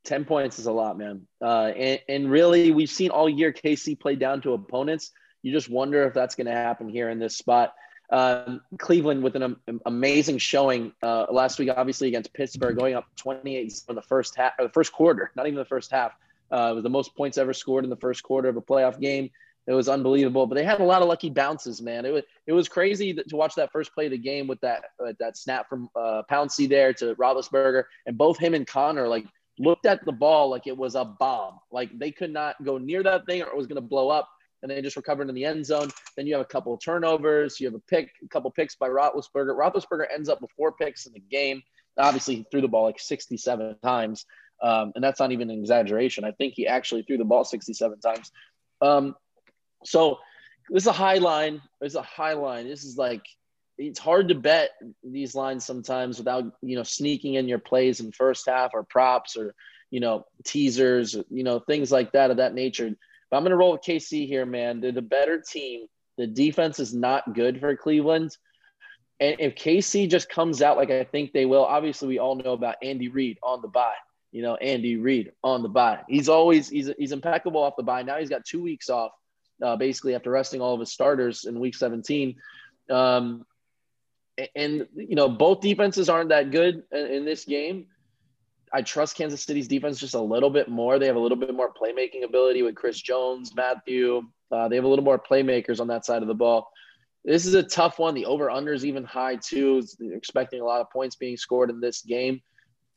[0.04, 1.26] ten points is a lot, man.
[1.42, 5.10] Uh, and, and really, we've seen all year KC play down to opponents.
[5.42, 7.74] You just wonder if that's going to happen here in this spot.
[8.08, 13.06] Um, Cleveland with an um, amazing showing uh, last week, obviously against Pittsburgh, going up
[13.16, 16.12] 28 in the first half, the first quarter, not even the first half.
[16.52, 19.28] Uh, was the most points ever scored in the first quarter of a playoff game.
[19.66, 22.04] It was unbelievable, but they had a lot of lucky bounces, man.
[22.04, 24.84] It was it was crazy to watch that first play of the game with that
[25.04, 29.24] uh, that snap from uh, Pouncey there to Roethlisberger, and both him and Conner like
[29.58, 31.58] looked at the ball like it was a bomb.
[31.70, 34.28] Like they could not go near that thing or it was going to blow up.
[34.62, 35.90] And they just recovered in the end zone.
[36.16, 37.60] Then you have a couple of turnovers.
[37.60, 39.54] You have a pick, a couple picks by Roethlisberger.
[39.58, 41.62] Roethlisberger ends up with four picks in the game.
[41.98, 44.24] Obviously, he threw the ball like 67 times.
[44.62, 46.24] Um, and that's not even an exaggeration.
[46.24, 48.32] I think he actually threw the ball 67 times.
[48.80, 49.14] Um,
[49.84, 50.18] so
[50.70, 51.60] this is a high line.
[51.80, 52.68] It's a high line.
[52.68, 53.22] This is like
[53.76, 54.70] it's hard to bet
[55.02, 59.36] these lines sometimes without you know sneaking in your plays in first half or props
[59.36, 59.54] or
[59.90, 62.90] you know teasers you know things like that of that nature.
[63.30, 64.80] But i'm going to roll with kc here man.
[64.80, 65.86] They're the better team.
[66.16, 68.36] The defense is not good for cleveland.
[69.20, 72.52] And if kc just comes out like i think they will obviously we all know
[72.52, 73.94] about andy reid on the bye
[74.32, 76.00] you know andy reid on the bye.
[76.08, 78.02] He's always he's, he's impeccable off the bye.
[78.02, 79.12] Now he's got two weeks off
[79.62, 82.36] uh, basically after resting all of his starters in week 17
[82.90, 83.44] um,
[84.54, 87.86] and you know both defenses aren't that good in, in, this game.
[88.72, 90.98] I trust Kansas City's defense just a little bit more.
[90.98, 94.22] They have a little bit more playmaking ability with Chris Jones, Mathieu.
[94.50, 96.68] Uh, they have a little more playmakers on that side of the ball.
[97.24, 98.14] This is a tough one.
[98.14, 99.82] The over under is even high too.
[100.00, 102.42] Expecting a lot of points being scored in this game.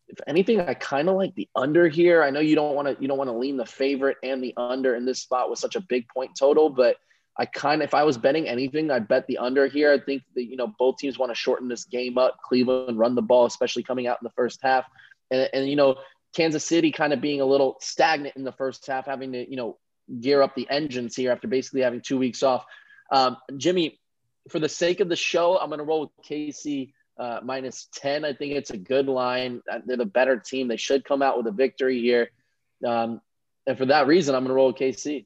[0.10, 2.24] If anything, I kind of like the under here.
[2.24, 4.54] I know you don't want to you don't want to lean the favorite and the
[4.56, 6.98] under in this spot with such a big point total, but
[7.40, 9.94] I kind of, if I was betting anything, I'd bet the under here.
[9.94, 12.38] I think that, you know, both teams want to shorten this game up.
[12.44, 14.86] Cleveland run the ball, especially coming out in the first half.
[15.30, 15.98] And, and you know,
[16.36, 19.56] Kansas City kind of being a little stagnant in the first half, having to, you
[19.56, 19.78] know,
[20.20, 22.66] gear up the engines here after basically having two weeks off.
[23.12, 24.00] Um, Jimmy,
[24.50, 28.26] for the sake of the show, I'm going to roll with KC uh, minus 10.
[28.26, 29.62] I think it's a good line.
[29.72, 30.68] Uh, they're the better team.
[30.68, 32.32] They should come out with a victory here.
[32.86, 33.22] Um,
[33.66, 35.26] and for that reason, I'm going to roll KC.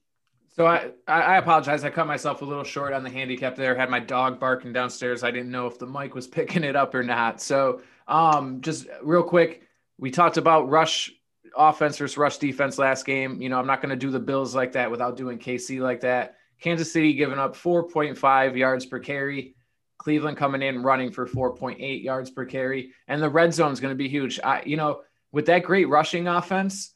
[0.53, 1.83] So I, I apologize.
[1.85, 3.73] I cut myself a little short on the handicap there.
[3.73, 5.23] Had my dog barking downstairs.
[5.23, 7.41] I didn't know if the mic was picking it up or not.
[7.41, 9.63] So um, just real quick,
[9.97, 11.11] we talked about rush
[11.55, 13.41] offense versus rush defense last game.
[13.41, 16.01] You know, I'm not going to do the Bills like that without doing KC like
[16.01, 16.35] that.
[16.59, 19.55] Kansas City giving up 4.5 yards per carry.
[20.01, 23.91] Cleveland coming in running for 4.8 yards per carry, and the red zone is going
[23.91, 24.39] to be huge.
[24.43, 26.95] I, you know, with that great rushing offense,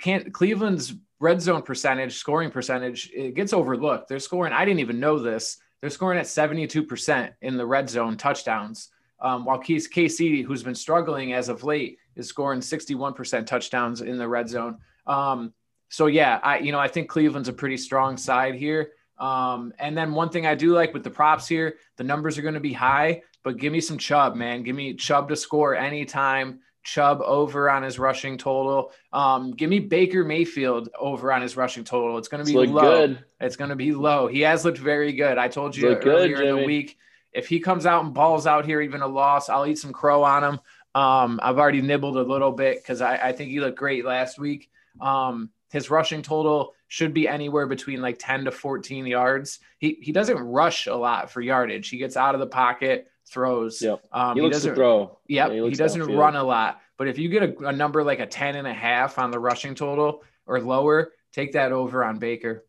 [0.00, 4.08] can't Cleveland's red zone percentage, scoring percentage, it gets overlooked.
[4.08, 5.58] They're scoring, I didn't even know this.
[5.82, 8.88] They're scoring at 72% in the red zone touchdowns.
[9.20, 14.26] Um, while KC, who's been struggling as of late, is scoring 61% touchdowns in the
[14.26, 14.78] red zone.
[15.06, 15.52] Um,
[15.90, 18.92] so yeah, I you know I think Cleveland's a pretty strong side here.
[19.18, 22.42] Um, and then one thing I do like with the props here, the numbers are
[22.42, 24.62] going to be high, but give me some Chubb, man.
[24.62, 26.60] Give me Chubb to score anytime.
[26.84, 28.92] Chubb over on his rushing total.
[29.12, 32.16] Um, give me Baker Mayfield over on his rushing total.
[32.16, 32.80] It's going to be low.
[32.80, 33.24] Good.
[33.40, 34.26] It's going to be low.
[34.26, 35.36] He has looked very good.
[35.36, 36.96] I told you earlier good, in the week.
[37.32, 40.22] If he comes out and balls out here, even a loss, I'll eat some crow
[40.22, 40.60] on him.
[40.94, 44.38] Um, I've already nibbled a little bit because I, I, think he looked great last
[44.38, 44.70] week.
[45.00, 49.60] Um, his rushing total should be anywhere between like 10 to 14 yards.
[49.78, 51.88] He he doesn't rush a lot for yardage.
[51.88, 53.82] He gets out of the pocket, throws.
[53.82, 54.04] Yep.
[54.12, 55.18] Um, he, he doesn't throw.
[55.28, 55.48] Yep.
[55.50, 56.80] Yeah, he, he, doesn't run a lot.
[56.96, 59.38] But if you get a, a, number like a 10 and a half on the
[59.38, 62.64] rushing total or lower, take that over on Baker.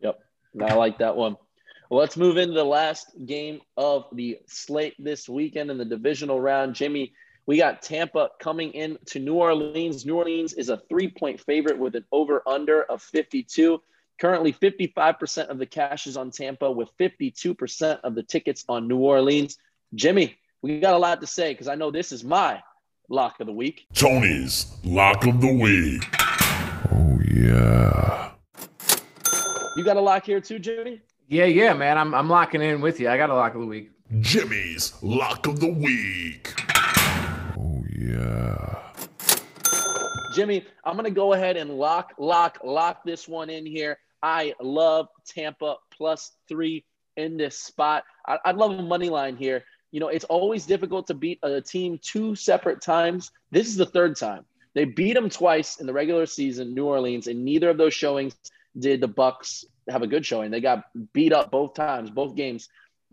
[0.00, 0.18] Yep.
[0.60, 1.36] I like that one.
[1.88, 6.40] Well, let's move into the last game of the slate this weekend in the divisional
[6.40, 6.74] round.
[6.74, 7.12] Jimmy,
[7.46, 10.06] we got Tampa coming in to New Orleans.
[10.06, 13.80] New Orleans is a three point favorite with an over under of 52.
[14.20, 18.98] Currently, 55% of the cash is on Tampa, with 52% of the tickets on New
[18.98, 19.58] Orleans.
[19.94, 22.62] Jimmy, we got a lot to say because I know this is my
[23.08, 23.86] lock of the week.
[23.94, 26.04] Tony's lock of the week.
[26.92, 28.30] Oh yeah.
[29.76, 31.00] You got a lock here too, Jimmy?
[31.28, 31.98] Yeah, yeah, man.
[31.98, 33.08] I'm I'm locking in with you.
[33.08, 33.90] I got a lock of the week.
[34.20, 36.61] Jimmy's lock of the week.
[38.12, 38.92] Yeah.
[40.34, 43.98] Jimmy, I'm gonna go ahead and lock, lock, lock this one in here.
[44.22, 46.84] I love Tampa plus three
[47.16, 48.04] in this spot.
[48.26, 49.64] I, would love a money line here.
[49.92, 53.30] You know, it's always difficult to beat a team two separate times.
[53.50, 54.44] This is the third time.
[54.74, 58.34] They beat them twice in the regular season, New Orleans, and neither of those showings
[58.78, 60.50] did the Bucs have a good showing.
[60.50, 62.68] They got beat up both times, both games.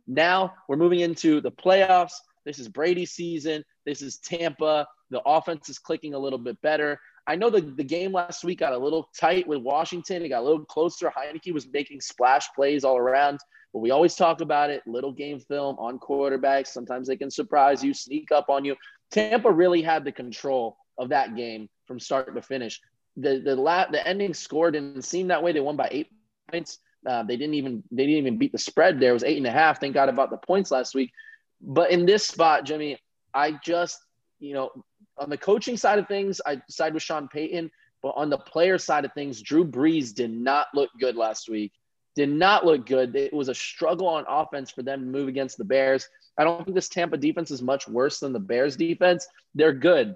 [0.07, 2.13] Now we're moving into the playoffs.
[2.45, 3.63] This is Brady season.
[3.89, 4.87] This is Tampa.
[5.09, 6.99] The offense is clicking a little bit better.
[7.25, 10.21] I know the, the game last week got a little tight with Washington.
[10.21, 11.09] It got a little closer.
[11.09, 13.39] Heinicke was making splash plays all around,
[13.73, 14.83] but we always talk about it.
[14.85, 16.67] Little game film on quarterbacks.
[16.67, 18.75] Sometimes they can surprise you, sneak up on you.
[19.09, 22.79] Tampa really had the control of that game from start to finish.
[23.17, 25.51] The the la- the ending score didn't seem that way.
[25.51, 26.09] They won by eight
[26.51, 26.77] points.
[27.07, 28.99] Uh, they didn't even they didn't even beat the spread.
[28.99, 29.79] There it was eight and a half.
[29.79, 31.11] Thank God about the points last week.
[31.59, 32.99] But in this spot, Jimmy,
[33.33, 33.99] I just
[34.39, 34.71] you know
[35.17, 37.71] on the coaching side of things, I side with Sean Payton.
[38.01, 41.73] But on the player side of things, Drew Brees did not look good last week.
[42.15, 43.15] Did not look good.
[43.15, 46.07] It was a struggle on offense for them to move against the Bears.
[46.37, 49.27] I don't think this Tampa defense is much worse than the Bears defense.
[49.53, 50.15] They're good.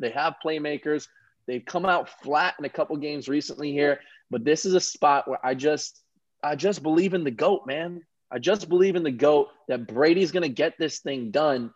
[0.00, 1.08] They have playmakers.
[1.46, 4.00] They've come out flat in a couple games recently here,
[4.30, 6.02] but this is a spot where I just
[6.42, 8.02] I just believe in the GOAT, man.
[8.30, 11.72] I just believe in the GOAT that Brady's going to get this thing done.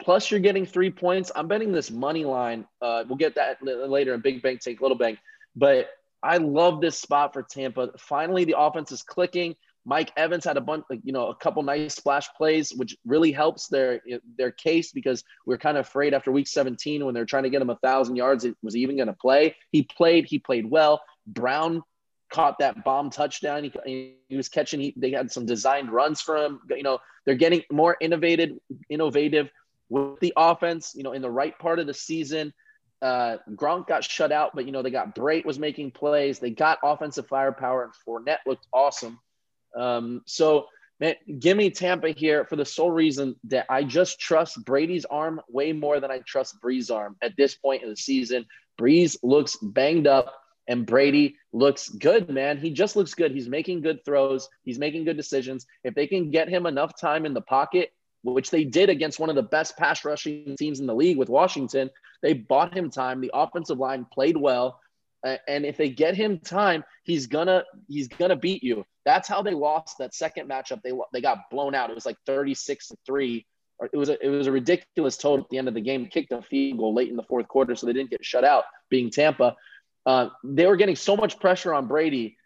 [0.00, 1.30] Plus, you're getting three points.
[1.34, 2.66] I'm betting this money line.
[2.80, 5.18] Uh, we'll get that later in Big Bank Take Little Bank.
[5.54, 5.90] But
[6.22, 7.90] I love this spot for Tampa.
[7.98, 9.56] Finally, the offense is clicking.
[9.86, 13.68] Mike Evans had a bunch, you know, a couple nice splash plays, which really helps
[13.68, 14.00] their
[14.36, 17.50] their case because we are kind of afraid after Week 17 when they're trying to
[17.50, 19.56] get him a thousand yards, it was even going to play.
[19.72, 20.26] He played.
[20.26, 21.00] He played well.
[21.26, 21.82] Brown
[22.30, 23.70] caught that bomb touchdown.
[23.84, 24.80] He, he was catching.
[24.80, 26.60] He, they had some designed runs for him.
[26.68, 28.50] You know, they're getting more innovative,
[28.88, 29.50] innovative
[29.90, 30.94] with the offense.
[30.94, 32.54] You know, in the right part of the season.
[33.02, 36.38] Uh, Gronk got shut out, but you know they got Brate was making plays.
[36.38, 39.18] They got offensive firepower, and Fournette looked awesome.
[39.74, 40.66] Um, so,
[40.98, 45.40] man, give me Tampa here for the sole reason that I just trust Brady's arm
[45.48, 48.46] way more than I trust Brees' arm at this point in the season.
[48.78, 50.34] Brees looks banged up
[50.68, 52.58] and Brady looks good, man.
[52.58, 53.32] He just looks good.
[53.32, 54.48] He's making good throws.
[54.62, 55.66] He's making good decisions.
[55.84, 57.92] If they can get him enough time in the pocket,
[58.22, 61.28] which they did against one of the best pass rushing teams in the league with
[61.28, 61.90] Washington,
[62.22, 63.20] they bought him time.
[63.20, 64.80] The offensive line played well.
[65.22, 68.84] And if they get him time, he's gonna he's gonna beat you.
[69.04, 70.80] That's how they lost that second matchup.
[70.82, 71.90] They they got blown out.
[71.90, 73.46] It was like 36 to 3.
[73.92, 76.06] It was a, it was a ridiculous total at the end of the game.
[76.06, 78.64] Kicked a field goal late in the fourth quarter, so they didn't get shut out.
[78.90, 79.56] Being Tampa,
[80.06, 82.36] uh, they were getting so much pressure on Brady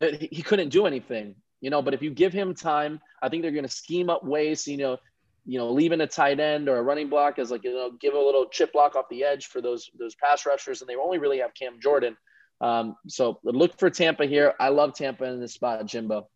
[0.00, 1.82] that he couldn't do anything, you know.
[1.82, 4.76] But if you give him time, I think they're going to scheme up ways, you
[4.76, 4.98] know,
[5.46, 8.14] you know, leaving a tight end or a running block as like you know, give
[8.14, 11.18] a little chip block off the edge for those those pass rushers, and they only
[11.18, 12.16] really have Cam Jordan.
[12.60, 14.54] Um, so look for Tampa here.
[14.58, 16.28] I love Tampa in this spot, Jimbo.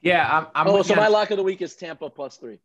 [0.00, 0.46] Yeah, I'm.
[0.54, 2.60] I'm oh, so my lock of the week is Tampa plus three.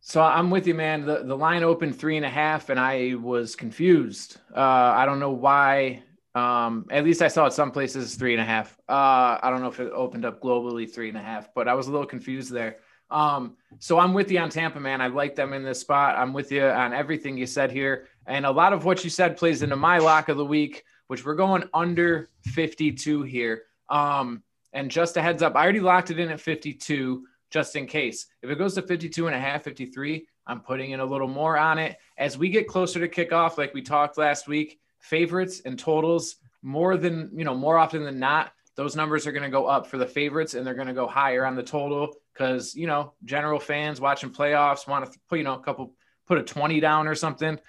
[0.00, 1.04] So I'm with you, man.
[1.04, 4.38] The the line opened three and a half, and I was confused.
[4.56, 6.02] Uh, I don't know why
[6.34, 8.78] um, at least I saw it some places three and a half.
[8.88, 11.74] Uh, I don't know if it opened up globally three and a half, but I
[11.74, 12.78] was a little confused there.
[13.10, 15.00] Um, so I'm with you on Tampa, man.
[15.00, 16.16] I like them in this spot.
[16.16, 18.08] I'm with you on everything you said here.
[18.26, 21.24] And a lot of what you said plays into my lock of the week, which
[21.24, 23.62] we're going under 52 here.
[23.88, 24.42] Um,
[24.72, 28.26] and just a heads up, I already locked it in at 52 just in case.
[28.42, 31.58] If it goes to 52 and a half, 53, I'm putting in a little more
[31.58, 31.96] on it.
[32.16, 36.96] As we get closer to kickoff, like we talked last week, favorites and totals more
[36.96, 39.98] than you know more often than not those numbers are going to go up for
[39.98, 43.60] the favorites and they're going to go higher on the total because you know general
[43.60, 45.92] fans watching playoffs want to put you know a couple
[46.26, 47.60] put a 20 down or something.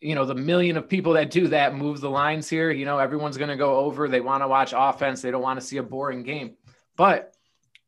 [0.00, 2.98] You know the million of people that do that move the lines here you know
[2.98, 4.08] everyone's going to go over.
[4.08, 5.22] They want to watch offense.
[5.22, 6.56] They don't want to see a boring game.
[6.96, 7.32] But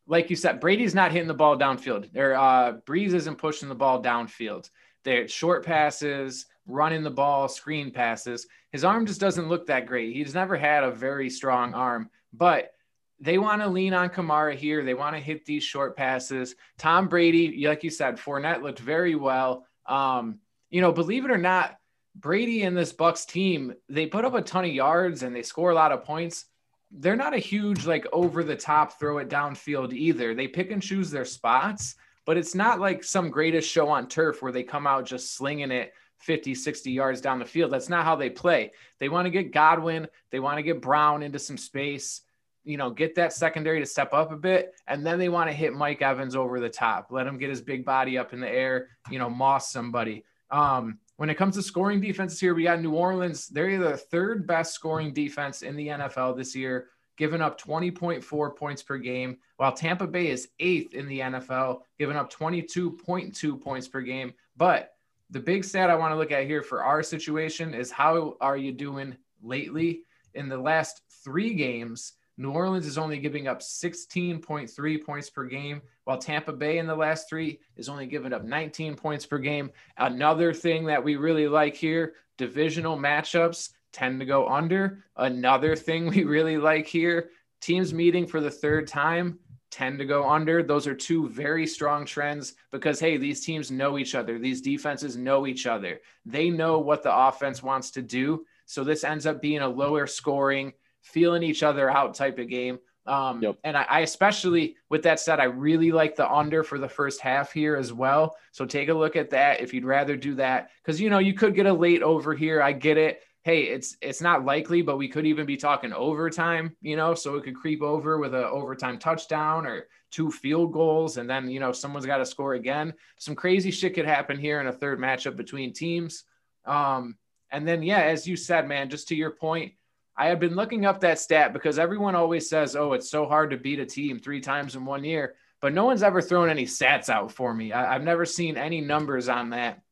[0.06, 3.74] like you said brady's not hitting the ball downfield there uh brees isn't pushing the
[3.74, 4.70] ball downfield.
[5.02, 8.46] They're short passes running the ball, screen passes.
[8.70, 10.14] His arm just doesn't look that great.
[10.14, 12.72] He's never had a very strong arm, but
[13.20, 14.84] they want to lean on Kamara here.
[14.84, 16.56] They want to hit these short passes.
[16.76, 19.64] Tom Brady, like you said, Fournette looked very well.
[19.86, 21.76] Um, you know, believe it or not,
[22.16, 25.70] Brady and this Bucs team, they put up a ton of yards and they score
[25.70, 26.46] a lot of points.
[26.90, 30.34] They're not a huge like over the top throw it downfield either.
[30.34, 31.94] They pick and choose their spots,
[32.26, 35.70] but it's not like some greatest show on turf where they come out just slinging
[35.70, 35.92] it
[36.22, 37.72] 50, 60 yards down the field.
[37.72, 38.72] That's not how they play.
[38.98, 42.22] They want to get Godwin, they want to get Brown into some space,
[42.64, 44.74] you know, get that secondary to step up a bit.
[44.86, 47.60] And then they want to hit Mike Evans over the top, let him get his
[47.60, 50.24] big body up in the air, you know, moss somebody.
[50.50, 53.48] Um, when it comes to scoring defenses here, we got New Orleans.
[53.48, 58.82] They're the third best scoring defense in the NFL this year, giving up 20.4 points
[58.82, 64.00] per game, while Tampa Bay is eighth in the NFL, giving up 22.2 points per
[64.00, 64.32] game.
[64.56, 64.91] But
[65.32, 68.56] the big stat I want to look at here for our situation is how are
[68.56, 70.02] you doing lately?
[70.34, 75.80] In the last three games, New Orleans is only giving up 16.3 points per game,
[76.04, 79.70] while Tampa Bay in the last three is only giving up 19 points per game.
[79.96, 85.04] Another thing that we really like here divisional matchups tend to go under.
[85.16, 87.30] Another thing we really like here
[87.62, 89.38] teams meeting for the third time
[89.72, 90.62] tend to go under.
[90.62, 94.38] Those are two very strong trends because, hey, these teams know each other.
[94.38, 96.00] These defenses know each other.
[96.24, 98.44] They know what the offense wants to do.
[98.66, 102.78] So this ends up being a lower scoring, feeling each other out type of game.
[103.06, 103.56] Um, yep.
[103.64, 107.20] And I, I, especially, with that said, I really like the under for the first
[107.20, 108.36] half here as well.
[108.52, 110.70] So take a look at that if you'd rather do that.
[110.82, 112.62] Because, you know, you could get a late over here.
[112.62, 116.76] I get it hey, it's it's not likely, but we could even be talking overtime,
[116.80, 121.16] you know, so it could creep over with an overtime touchdown or two field goals,
[121.16, 122.94] and then you know someone's got to score again.
[123.18, 126.24] Some crazy shit could happen here in a third matchup between teams.
[126.64, 127.16] Um,
[127.50, 129.72] and then yeah, as you said, man, just to your point,
[130.16, 133.50] I have been looking up that stat because everyone always says, oh, it's so hard
[133.50, 136.64] to beat a team three times in one year, but no one's ever thrown any
[136.64, 137.72] stats out for me.
[137.72, 139.82] I, I've never seen any numbers on that.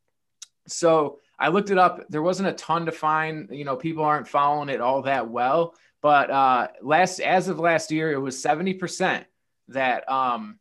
[0.68, 2.06] So I looked it up.
[2.10, 3.48] There wasn't a ton to find.
[3.50, 5.74] You know, people aren't following it all that well.
[6.02, 9.26] But uh, last, as of last year, it was seventy percent
[9.68, 10.58] that um,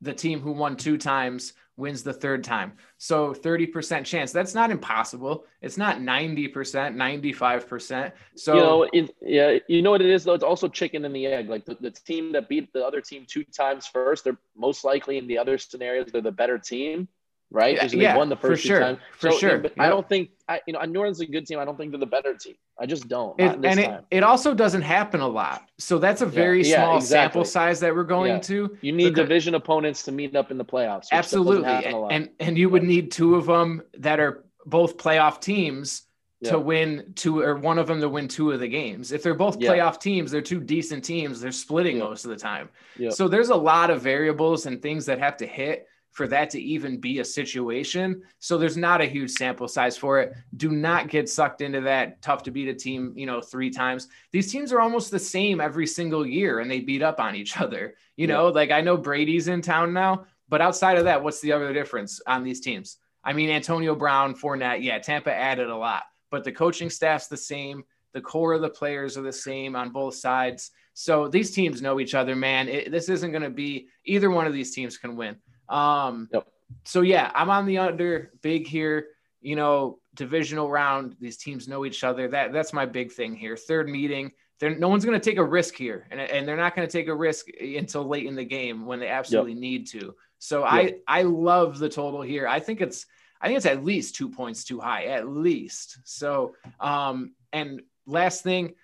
[0.00, 2.72] the team who won two times wins the third time.
[2.98, 4.32] So 30% chance.
[4.32, 5.46] That's not impossible.
[5.62, 8.12] It's not 90%, 95%.
[8.34, 10.34] So you know, it, yeah, you know what it is though?
[10.34, 11.48] It's also chicken and the egg.
[11.48, 15.18] Like the, the team that beat the other team two times first, they're most likely
[15.18, 17.08] in the other scenarios, they're the better team
[17.50, 17.76] right?
[17.76, 18.98] Yeah, yeah won the first for sure, time.
[19.16, 19.58] For so, sure.
[19.58, 19.86] But yep.
[19.86, 21.58] I don't think I, you know, New Orleans is a good team.
[21.58, 22.54] I don't think they're the better team.
[22.78, 23.38] I just don't.
[23.40, 25.68] It, and it, it, also doesn't happen a lot.
[25.78, 27.24] So that's a very yeah, small yeah, exactly.
[27.24, 28.76] sample size that we're going to.
[28.80, 31.08] You need because, division opponents to meet up in the playoffs.
[31.12, 31.68] Absolutely.
[31.68, 36.02] And and you would need two of them that are both playoff teams
[36.44, 39.10] to win two or one of them to win two of the games.
[39.10, 41.40] If they're both playoff teams, they're two decent teams.
[41.40, 42.68] They're splitting most of the time.
[43.10, 45.88] So there's a lot of variables and things that have to hit
[46.18, 48.20] for that to even be a situation.
[48.40, 50.34] So there's not a huge sample size for it.
[50.56, 54.08] Do not get sucked into that tough to beat a team, you know, three times.
[54.32, 57.60] These teams are almost the same every single year and they beat up on each
[57.60, 57.94] other.
[58.16, 58.34] You yeah.
[58.34, 61.72] know, like I know Brady's in town now, but outside of that, what's the other
[61.72, 62.96] difference on these teams?
[63.22, 66.02] I mean, Antonio Brown, Fournette, yeah, Tampa added a lot,
[66.32, 67.84] but the coaching staff's the same.
[68.12, 70.72] The core of the players are the same on both sides.
[70.94, 72.68] So these teams know each other, man.
[72.68, 75.36] It, this isn't going to be either one of these teams can win.
[75.68, 76.46] Um, yep.
[76.84, 79.08] So yeah, I'm on the under big here.
[79.40, 81.16] You know, divisional round.
[81.20, 82.28] These teams know each other.
[82.28, 83.56] That that's my big thing here.
[83.56, 84.32] Third meeting.
[84.58, 86.90] They're, no one's going to take a risk here, and, and they're not going to
[86.90, 89.60] take a risk until late in the game when they absolutely yep.
[89.60, 90.14] need to.
[90.38, 91.02] So yep.
[91.08, 92.46] I I love the total here.
[92.46, 93.06] I think it's
[93.40, 95.98] I think it's at least two points too high, at least.
[96.04, 98.74] So um and last thing,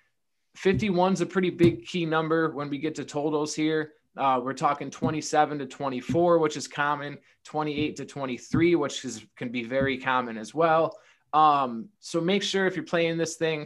[0.55, 3.93] 51 is a pretty big key number when we get to totals here.
[4.17, 9.49] Uh, we're talking 27 to 24, which is common, 28 to 23, which is can
[9.49, 10.97] be very common as well.
[11.33, 13.65] Um, so make sure if you're playing this thing,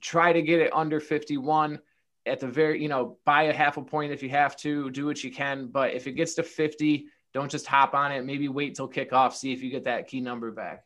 [0.00, 1.78] try to get it under 51
[2.26, 5.06] at the very, you know, buy a half a point if you have to, do
[5.06, 5.68] what you can.
[5.68, 8.24] But if it gets to 50, don't just hop on it.
[8.24, 10.84] Maybe wait till kickoff, see if you get that key number back.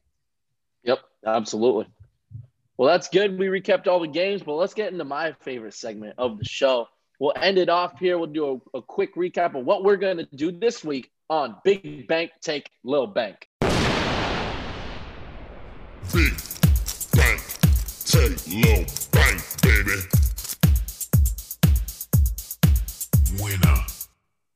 [0.84, 1.86] Yep, absolutely.
[2.76, 3.38] Well, that's good.
[3.38, 6.88] We recapped all the games, but let's get into my favorite segment of the show.
[7.18, 8.16] We'll end it off here.
[8.16, 11.56] We'll do a, a quick recap of what we're going to do this week on
[11.64, 13.48] Big Bank Take Lil Bank.
[13.60, 13.70] Big
[17.12, 17.40] Bank
[18.04, 19.96] Take Lil Bank, baby.
[23.42, 23.84] Winner.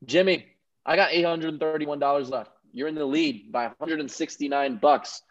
[0.06, 0.46] Jimmy,
[0.86, 2.52] I got $831 left.
[2.72, 5.22] You're in the lead by 169 bucks.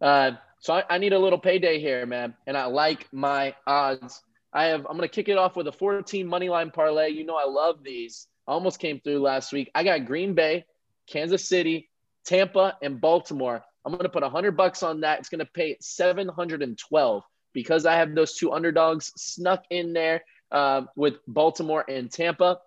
[0.00, 0.30] Uh,
[0.60, 2.32] so I, I need a little payday here, man.
[2.46, 4.22] And I like my odds
[4.52, 4.86] I have.
[4.88, 7.10] I'm to kick it off with a 14 money line parlay.
[7.10, 8.26] You know I love these.
[8.46, 9.70] I almost came through last week.
[9.74, 10.64] I got Green Bay,
[11.06, 11.90] Kansas City,
[12.24, 13.62] Tampa, and Baltimore.
[13.84, 15.18] I'm to put 100 bucks on that.
[15.18, 17.22] It's to pay 712
[17.52, 22.58] because I have those two underdogs snuck in there uh, with Baltimore and Tampa.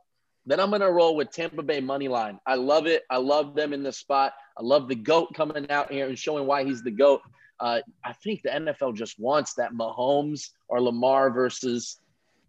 [0.45, 2.39] Then I'm to roll with Tampa Bay money line.
[2.45, 3.03] I love it.
[3.09, 4.33] I love them in this spot.
[4.57, 7.21] I love the GOAT coming out here and showing why he's the GOAT.
[7.61, 11.99] Uh, I think the NFL just wants that Mahomes or Lamar versus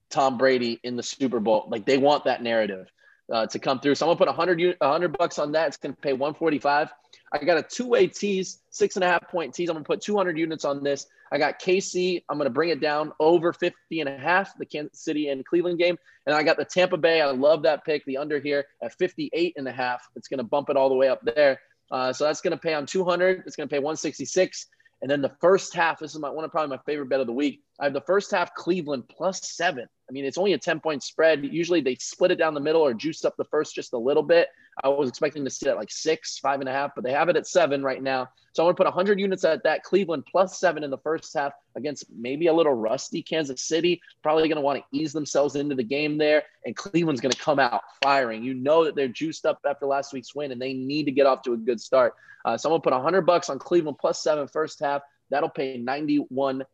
[0.09, 1.67] Tom Brady in the Super Bowl.
[1.69, 2.91] Like they want that narrative
[3.31, 3.95] uh, to come through.
[3.95, 5.69] So I'm gonna put 100 100 bucks on that.
[5.69, 6.91] It's gonna pay 145.
[7.33, 9.69] I got a two way tease, six and a half point tease.
[9.69, 11.07] I'm gonna put 200 units on this.
[11.31, 12.23] I got KC.
[12.29, 15.79] I'm gonna bring it down over 50 and a half, the Kansas City and Cleveland
[15.79, 15.99] game.
[16.27, 17.21] And I got the Tampa Bay.
[17.21, 18.05] I love that pick.
[18.07, 20.07] The under here at 58 and a half.
[20.17, 21.61] It's gonna bump it all the way up there.
[21.91, 23.45] Uh, so that's gonna pay on 200.
[23.47, 24.67] It's gonna pay 166.
[25.03, 27.27] And then the first half, this is my one of probably my favorite bet of
[27.27, 27.61] the week.
[27.81, 29.89] I have the first half Cleveland plus seven.
[30.13, 31.43] I mean, it's only a 10 point spread.
[31.43, 34.23] Usually they split it down the middle or juice up the first just a little
[34.23, 34.49] bit.
[34.85, 37.13] I was expecting to see it at like six, five and a half, but they
[37.13, 38.29] have it at seven right now.
[38.53, 39.85] So I'm going to put 100 units at that.
[39.85, 44.03] Cleveland plus seven in the first half against maybe a little rusty Kansas City.
[44.23, 46.43] Probably going to want to ease themselves into the game there.
[46.67, 48.45] And Cleveland's going to come out firing.
[48.45, 51.25] You know that they're juiced up after last week's win and they need to get
[51.25, 52.17] off to a good start.
[52.45, 55.01] Uh, so I'm going to put 100 bucks on Cleveland plus seven first half.
[55.31, 56.67] That'll pay $91.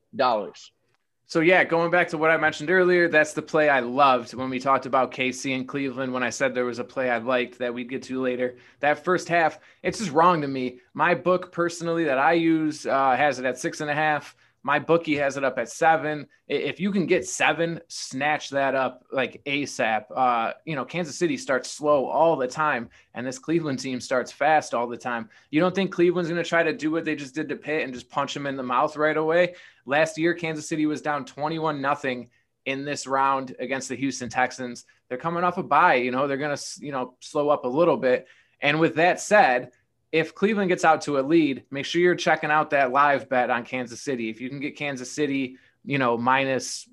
[1.29, 4.49] So yeah, going back to what I mentioned earlier, that's the play I loved when
[4.49, 6.11] we talked about KC and Cleveland.
[6.11, 9.05] When I said there was a play I liked that we'd get to later, that
[9.05, 10.81] first half, it's just wrong to me.
[10.95, 14.35] My book personally that I use uh, has it at six and a half.
[14.62, 16.26] My bookie has it up at seven.
[16.48, 20.04] If you can get seven, snatch that up like ASAP.
[20.14, 24.32] Uh, you know, Kansas City starts slow all the time, and this Cleveland team starts
[24.32, 25.28] fast all the time.
[25.50, 27.84] You don't think Cleveland's going to try to do what they just did to Pitt
[27.84, 29.54] and just punch him in the mouth right away?
[29.86, 32.30] Last year, Kansas City was down 21 nothing
[32.66, 34.84] in this round against the Houston Texans.
[35.09, 35.94] They're coming off a bye.
[35.94, 38.26] You know, they're going to, you know, slow up a little bit.
[38.61, 39.70] And with that said,
[40.12, 43.50] if Cleveland gets out to a lead, make sure you're checking out that live bet
[43.50, 44.30] on Kansas City.
[44.30, 46.88] If you can get Kansas City, you know, minus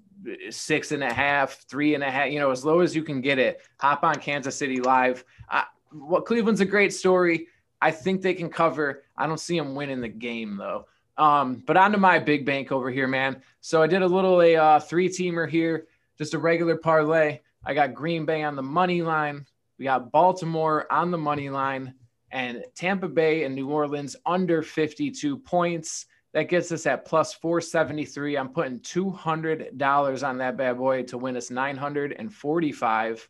[0.49, 3.21] six and a half, three and a half, you know, as low as you can
[3.21, 5.23] get it, hop on Kansas City live.
[5.49, 5.63] Uh,
[5.93, 7.47] well, Cleveland's a great story.
[7.81, 9.03] I think they can cover.
[9.17, 10.87] I don't see them winning the game though.
[11.17, 13.41] Um, but on to my big bank over here, man.
[13.61, 15.87] So I did a little a uh, three teamer here,
[16.17, 17.39] just a regular parlay.
[17.65, 19.45] I got Green Bay on the money line.
[19.77, 21.93] We got Baltimore on the money line
[22.31, 26.05] and Tampa Bay and New Orleans under 52 points.
[26.33, 28.37] That gets us at plus 473.
[28.37, 33.29] I'm putting $200 on that bad boy to win us 945.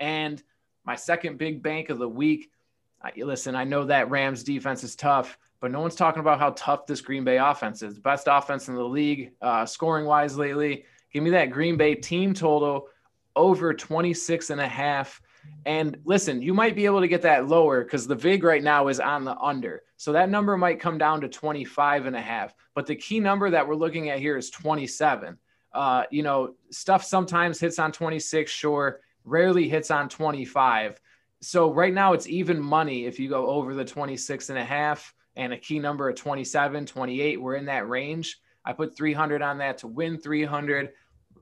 [0.00, 0.42] And
[0.84, 2.50] my second big bank of the week.
[3.02, 6.50] I, listen, I know that Rams defense is tough, but no one's talking about how
[6.50, 7.98] tough this Green Bay offense is.
[7.98, 10.84] Best offense in the league, uh, scoring wise lately.
[11.12, 12.88] Give me that Green Bay team total
[13.36, 15.20] over 26 and a half.
[15.66, 18.88] And listen, you might be able to get that lower because the VIG right now
[18.88, 19.82] is on the under.
[19.96, 22.54] So that number might come down to 25 and a half.
[22.74, 25.36] But the key number that we're looking at here is 27.
[25.72, 31.00] Uh, you know, stuff sometimes hits on 26, sure, rarely hits on 25.
[31.42, 35.14] So right now it's even money if you go over the 26 and a half
[35.36, 37.40] and a key number of 27, 28.
[37.40, 38.40] We're in that range.
[38.64, 40.90] I put 300 on that to win 300.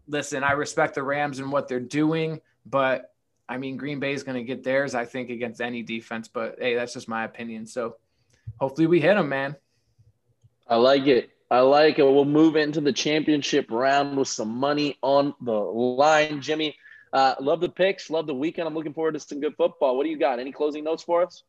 [0.06, 3.12] Listen, I respect the Rams and what they're doing, but
[3.48, 6.28] I mean, Green Bay is going to get theirs, I think, against any defense.
[6.28, 7.66] But hey, that's just my opinion.
[7.66, 7.96] So
[8.60, 9.56] hopefully we hit them, man.
[10.66, 11.30] I like it.
[11.50, 12.02] I like it.
[12.02, 16.42] We'll move into the championship round with some money on the line.
[16.42, 16.76] Jimmy,
[17.12, 18.10] uh, love the picks.
[18.10, 18.68] Love the weekend.
[18.68, 19.96] I'm looking forward to some good football.
[19.96, 20.40] What do you got?
[20.40, 21.42] Any closing notes for us?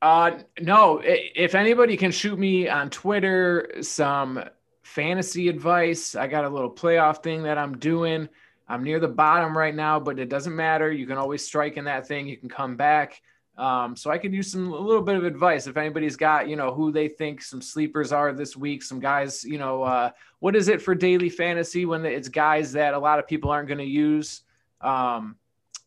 [0.00, 1.02] Uh, no.
[1.04, 4.42] If anybody can shoot me on Twitter some
[4.82, 8.30] fantasy advice, I got a little playoff thing that I'm doing.
[8.66, 10.90] I'm near the bottom right now, but it doesn't matter.
[10.90, 12.26] You can always strike in that thing.
[12.26, 13.20] You can come back.
[13.56, 16.56] Um, so I could use some a little bit of advice if anybody's got you
[16.56, 18.82] know who they think some sleepers are this week.
[18.82, 20.10] Some guys, you know, uh,
[20.40, 23.68] what is it for daily fantasy when it's guys that a lot of people aren't
[23.68, 24.42] going to use?
[24.80, 25.36] Um,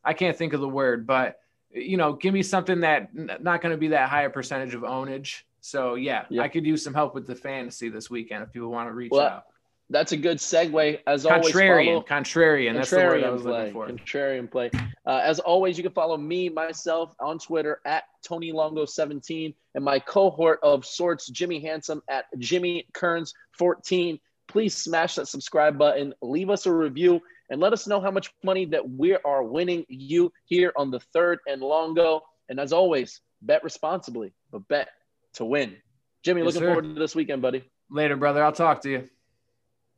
[0.04, 1.40] I can't think of the word, but
[1.72, 4.84] you know, give me something that not going to be that high a percentage of
[4.84, 5.42] ownage.
[5.60, 6.46] So yeah, yep.
[6.46, 9.12] I could use some help with the fantasy this weekend if people want to reach
[9.12, 9.44] well, out
[9.90, 11.00] that's a good segue.
[11.08, 12.74] As contrarian, always, follow, contrarian.
[12.74, 13.88] That's the word I was play, looking for.
[13.88, 14.72] Contrarian play.
[15.06, 19.84] Uh, as always, you can follow me myself on Twitter at Tony Longo 17 and
[19.84, 24.20] my cohort of sorts, Jimmy Handsome at Jimmy Kearns 14.
[24.48, 28.34] Please smash that subscribe button, leave us a review, and let us know how much
[28.44, 32.22] money that we are winning you here on the third and Longo.
[32.50, 34.90] And as always, bet responsibly, but bet
[35.34, 35.78] to win.
[36.24, 36.68] Jimmy, yes, looking sir.
[36.68, 37.64] forward to this weekend, buddy.
[37.90, 38.44] Later, brother.
[38.44, 39.10] I'll talk to you.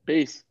[0.09, 0.43] Peace.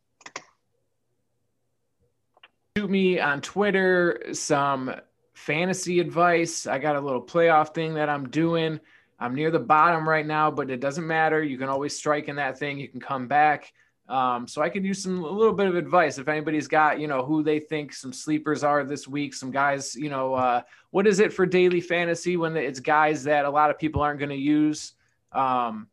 [2.77, 4.95] Shoot me on Twitter some
[5.33, 6.65] fantasy advice.
[6.65, 8.79] I got a little playoff thing that I'm doing.
[9.19, 11.43] I'm near the bottom right now, but it doesn't matter.
[11.43, 12.79] You can always strike in that thing.
[12.79, 13.73] You can come back.
[14.07, 17.07] Um, so I could use some a little bit of advice if anybody's got you
[17.07, 19.33] know who they think some sleepers are this week.
[19.33, 23.43] Some guys, you know, uh, what is it for daily fantasy when it's guys that
[23.43, 24.93] a lot of people aren't going to use?
[25.33, 25.89] Um,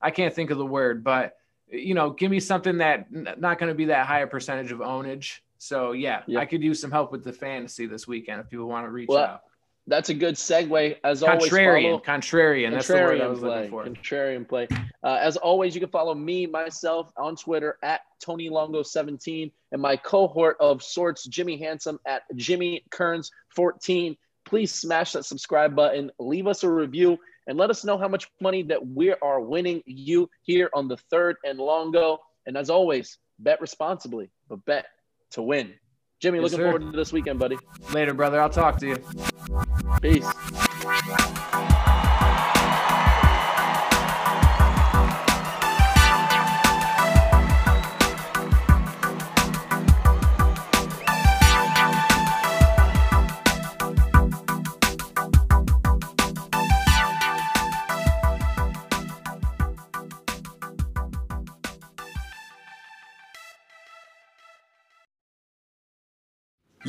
[0.00, 1.34] I can't think of the word, but
[1.70, 4.78] you know, give me something that not going to be that high a percentage of
[4.78, 5.38] ownage.
[5.58, 8.86] So yeah, I could use some help with the fantasy this weekend if people want
[8.86, 9.42] to reach well, out.
[9.88, 10.96] That's a good segue.
[11.02, 12.70] As contrarian, always, follow, contrarian.
[12.72, 13.84] That's the word I was play, looking for.
[13.84, 14.68] Contrarian play.
[15.02, 19.82] Uh, as always, you can follow me myself on Twitter at Tony Longo 17 and
[19.82, 24.16] my cohort of sorts, Jimmy Handsome at Jimmy Kearns 14.
[24.48, 28.30] Please smash that subscribe button, leave us a review, and let us know how much
[28.40, 32.18] money that we are winning you here on the third and Longo.
[32.46, 34.86] And as always, bet responsibly, but bet
[35.32, 35.74] to win.
[36.20, 36.64] Jimmy, yes, looking sir.
[36.72, 37.58] forward to this weekend, buddy.
[37.92, 38.40] Later, brother.
[38.40, 39.04] I'll talk to you.
[40.00, 40.26] Peace.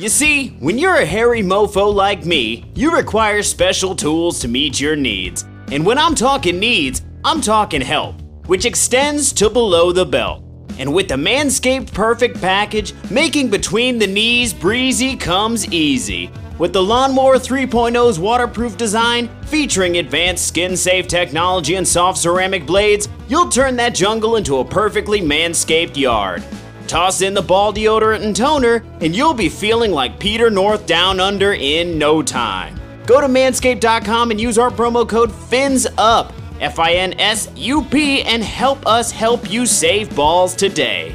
[0.00, 4.80] You see, when you're a hairy mofo like me, you require special tools to meet
[4.80, 5.44] your needs.
[5.70, 8.14] And when I'm talking needs, I'm talking help,
[8.46, 10.42] which extends to below the belt.
[10.78, 16.30] And with the Manscaped Perfect Package, making between the knees breezy comes easy.
[16.58, 23.06] With the Lawnmower 3.0's waterproof design, featuring advanced skin safe technology and soft ceramic blades,
[23.28, 26.42] you'll turn that jungle into a perfectly manscaped yard.
[26.90, 31.20] Toss in the ball deodorant and toner, and you'll be feeling like Peter North down
[31.20, 32.80] under in no time.
[33.06, 38.22] Go to manscaped.com and use our promo code FINSUP, F I N S U P,
[38.22, 41.14] and help us help you save balls today.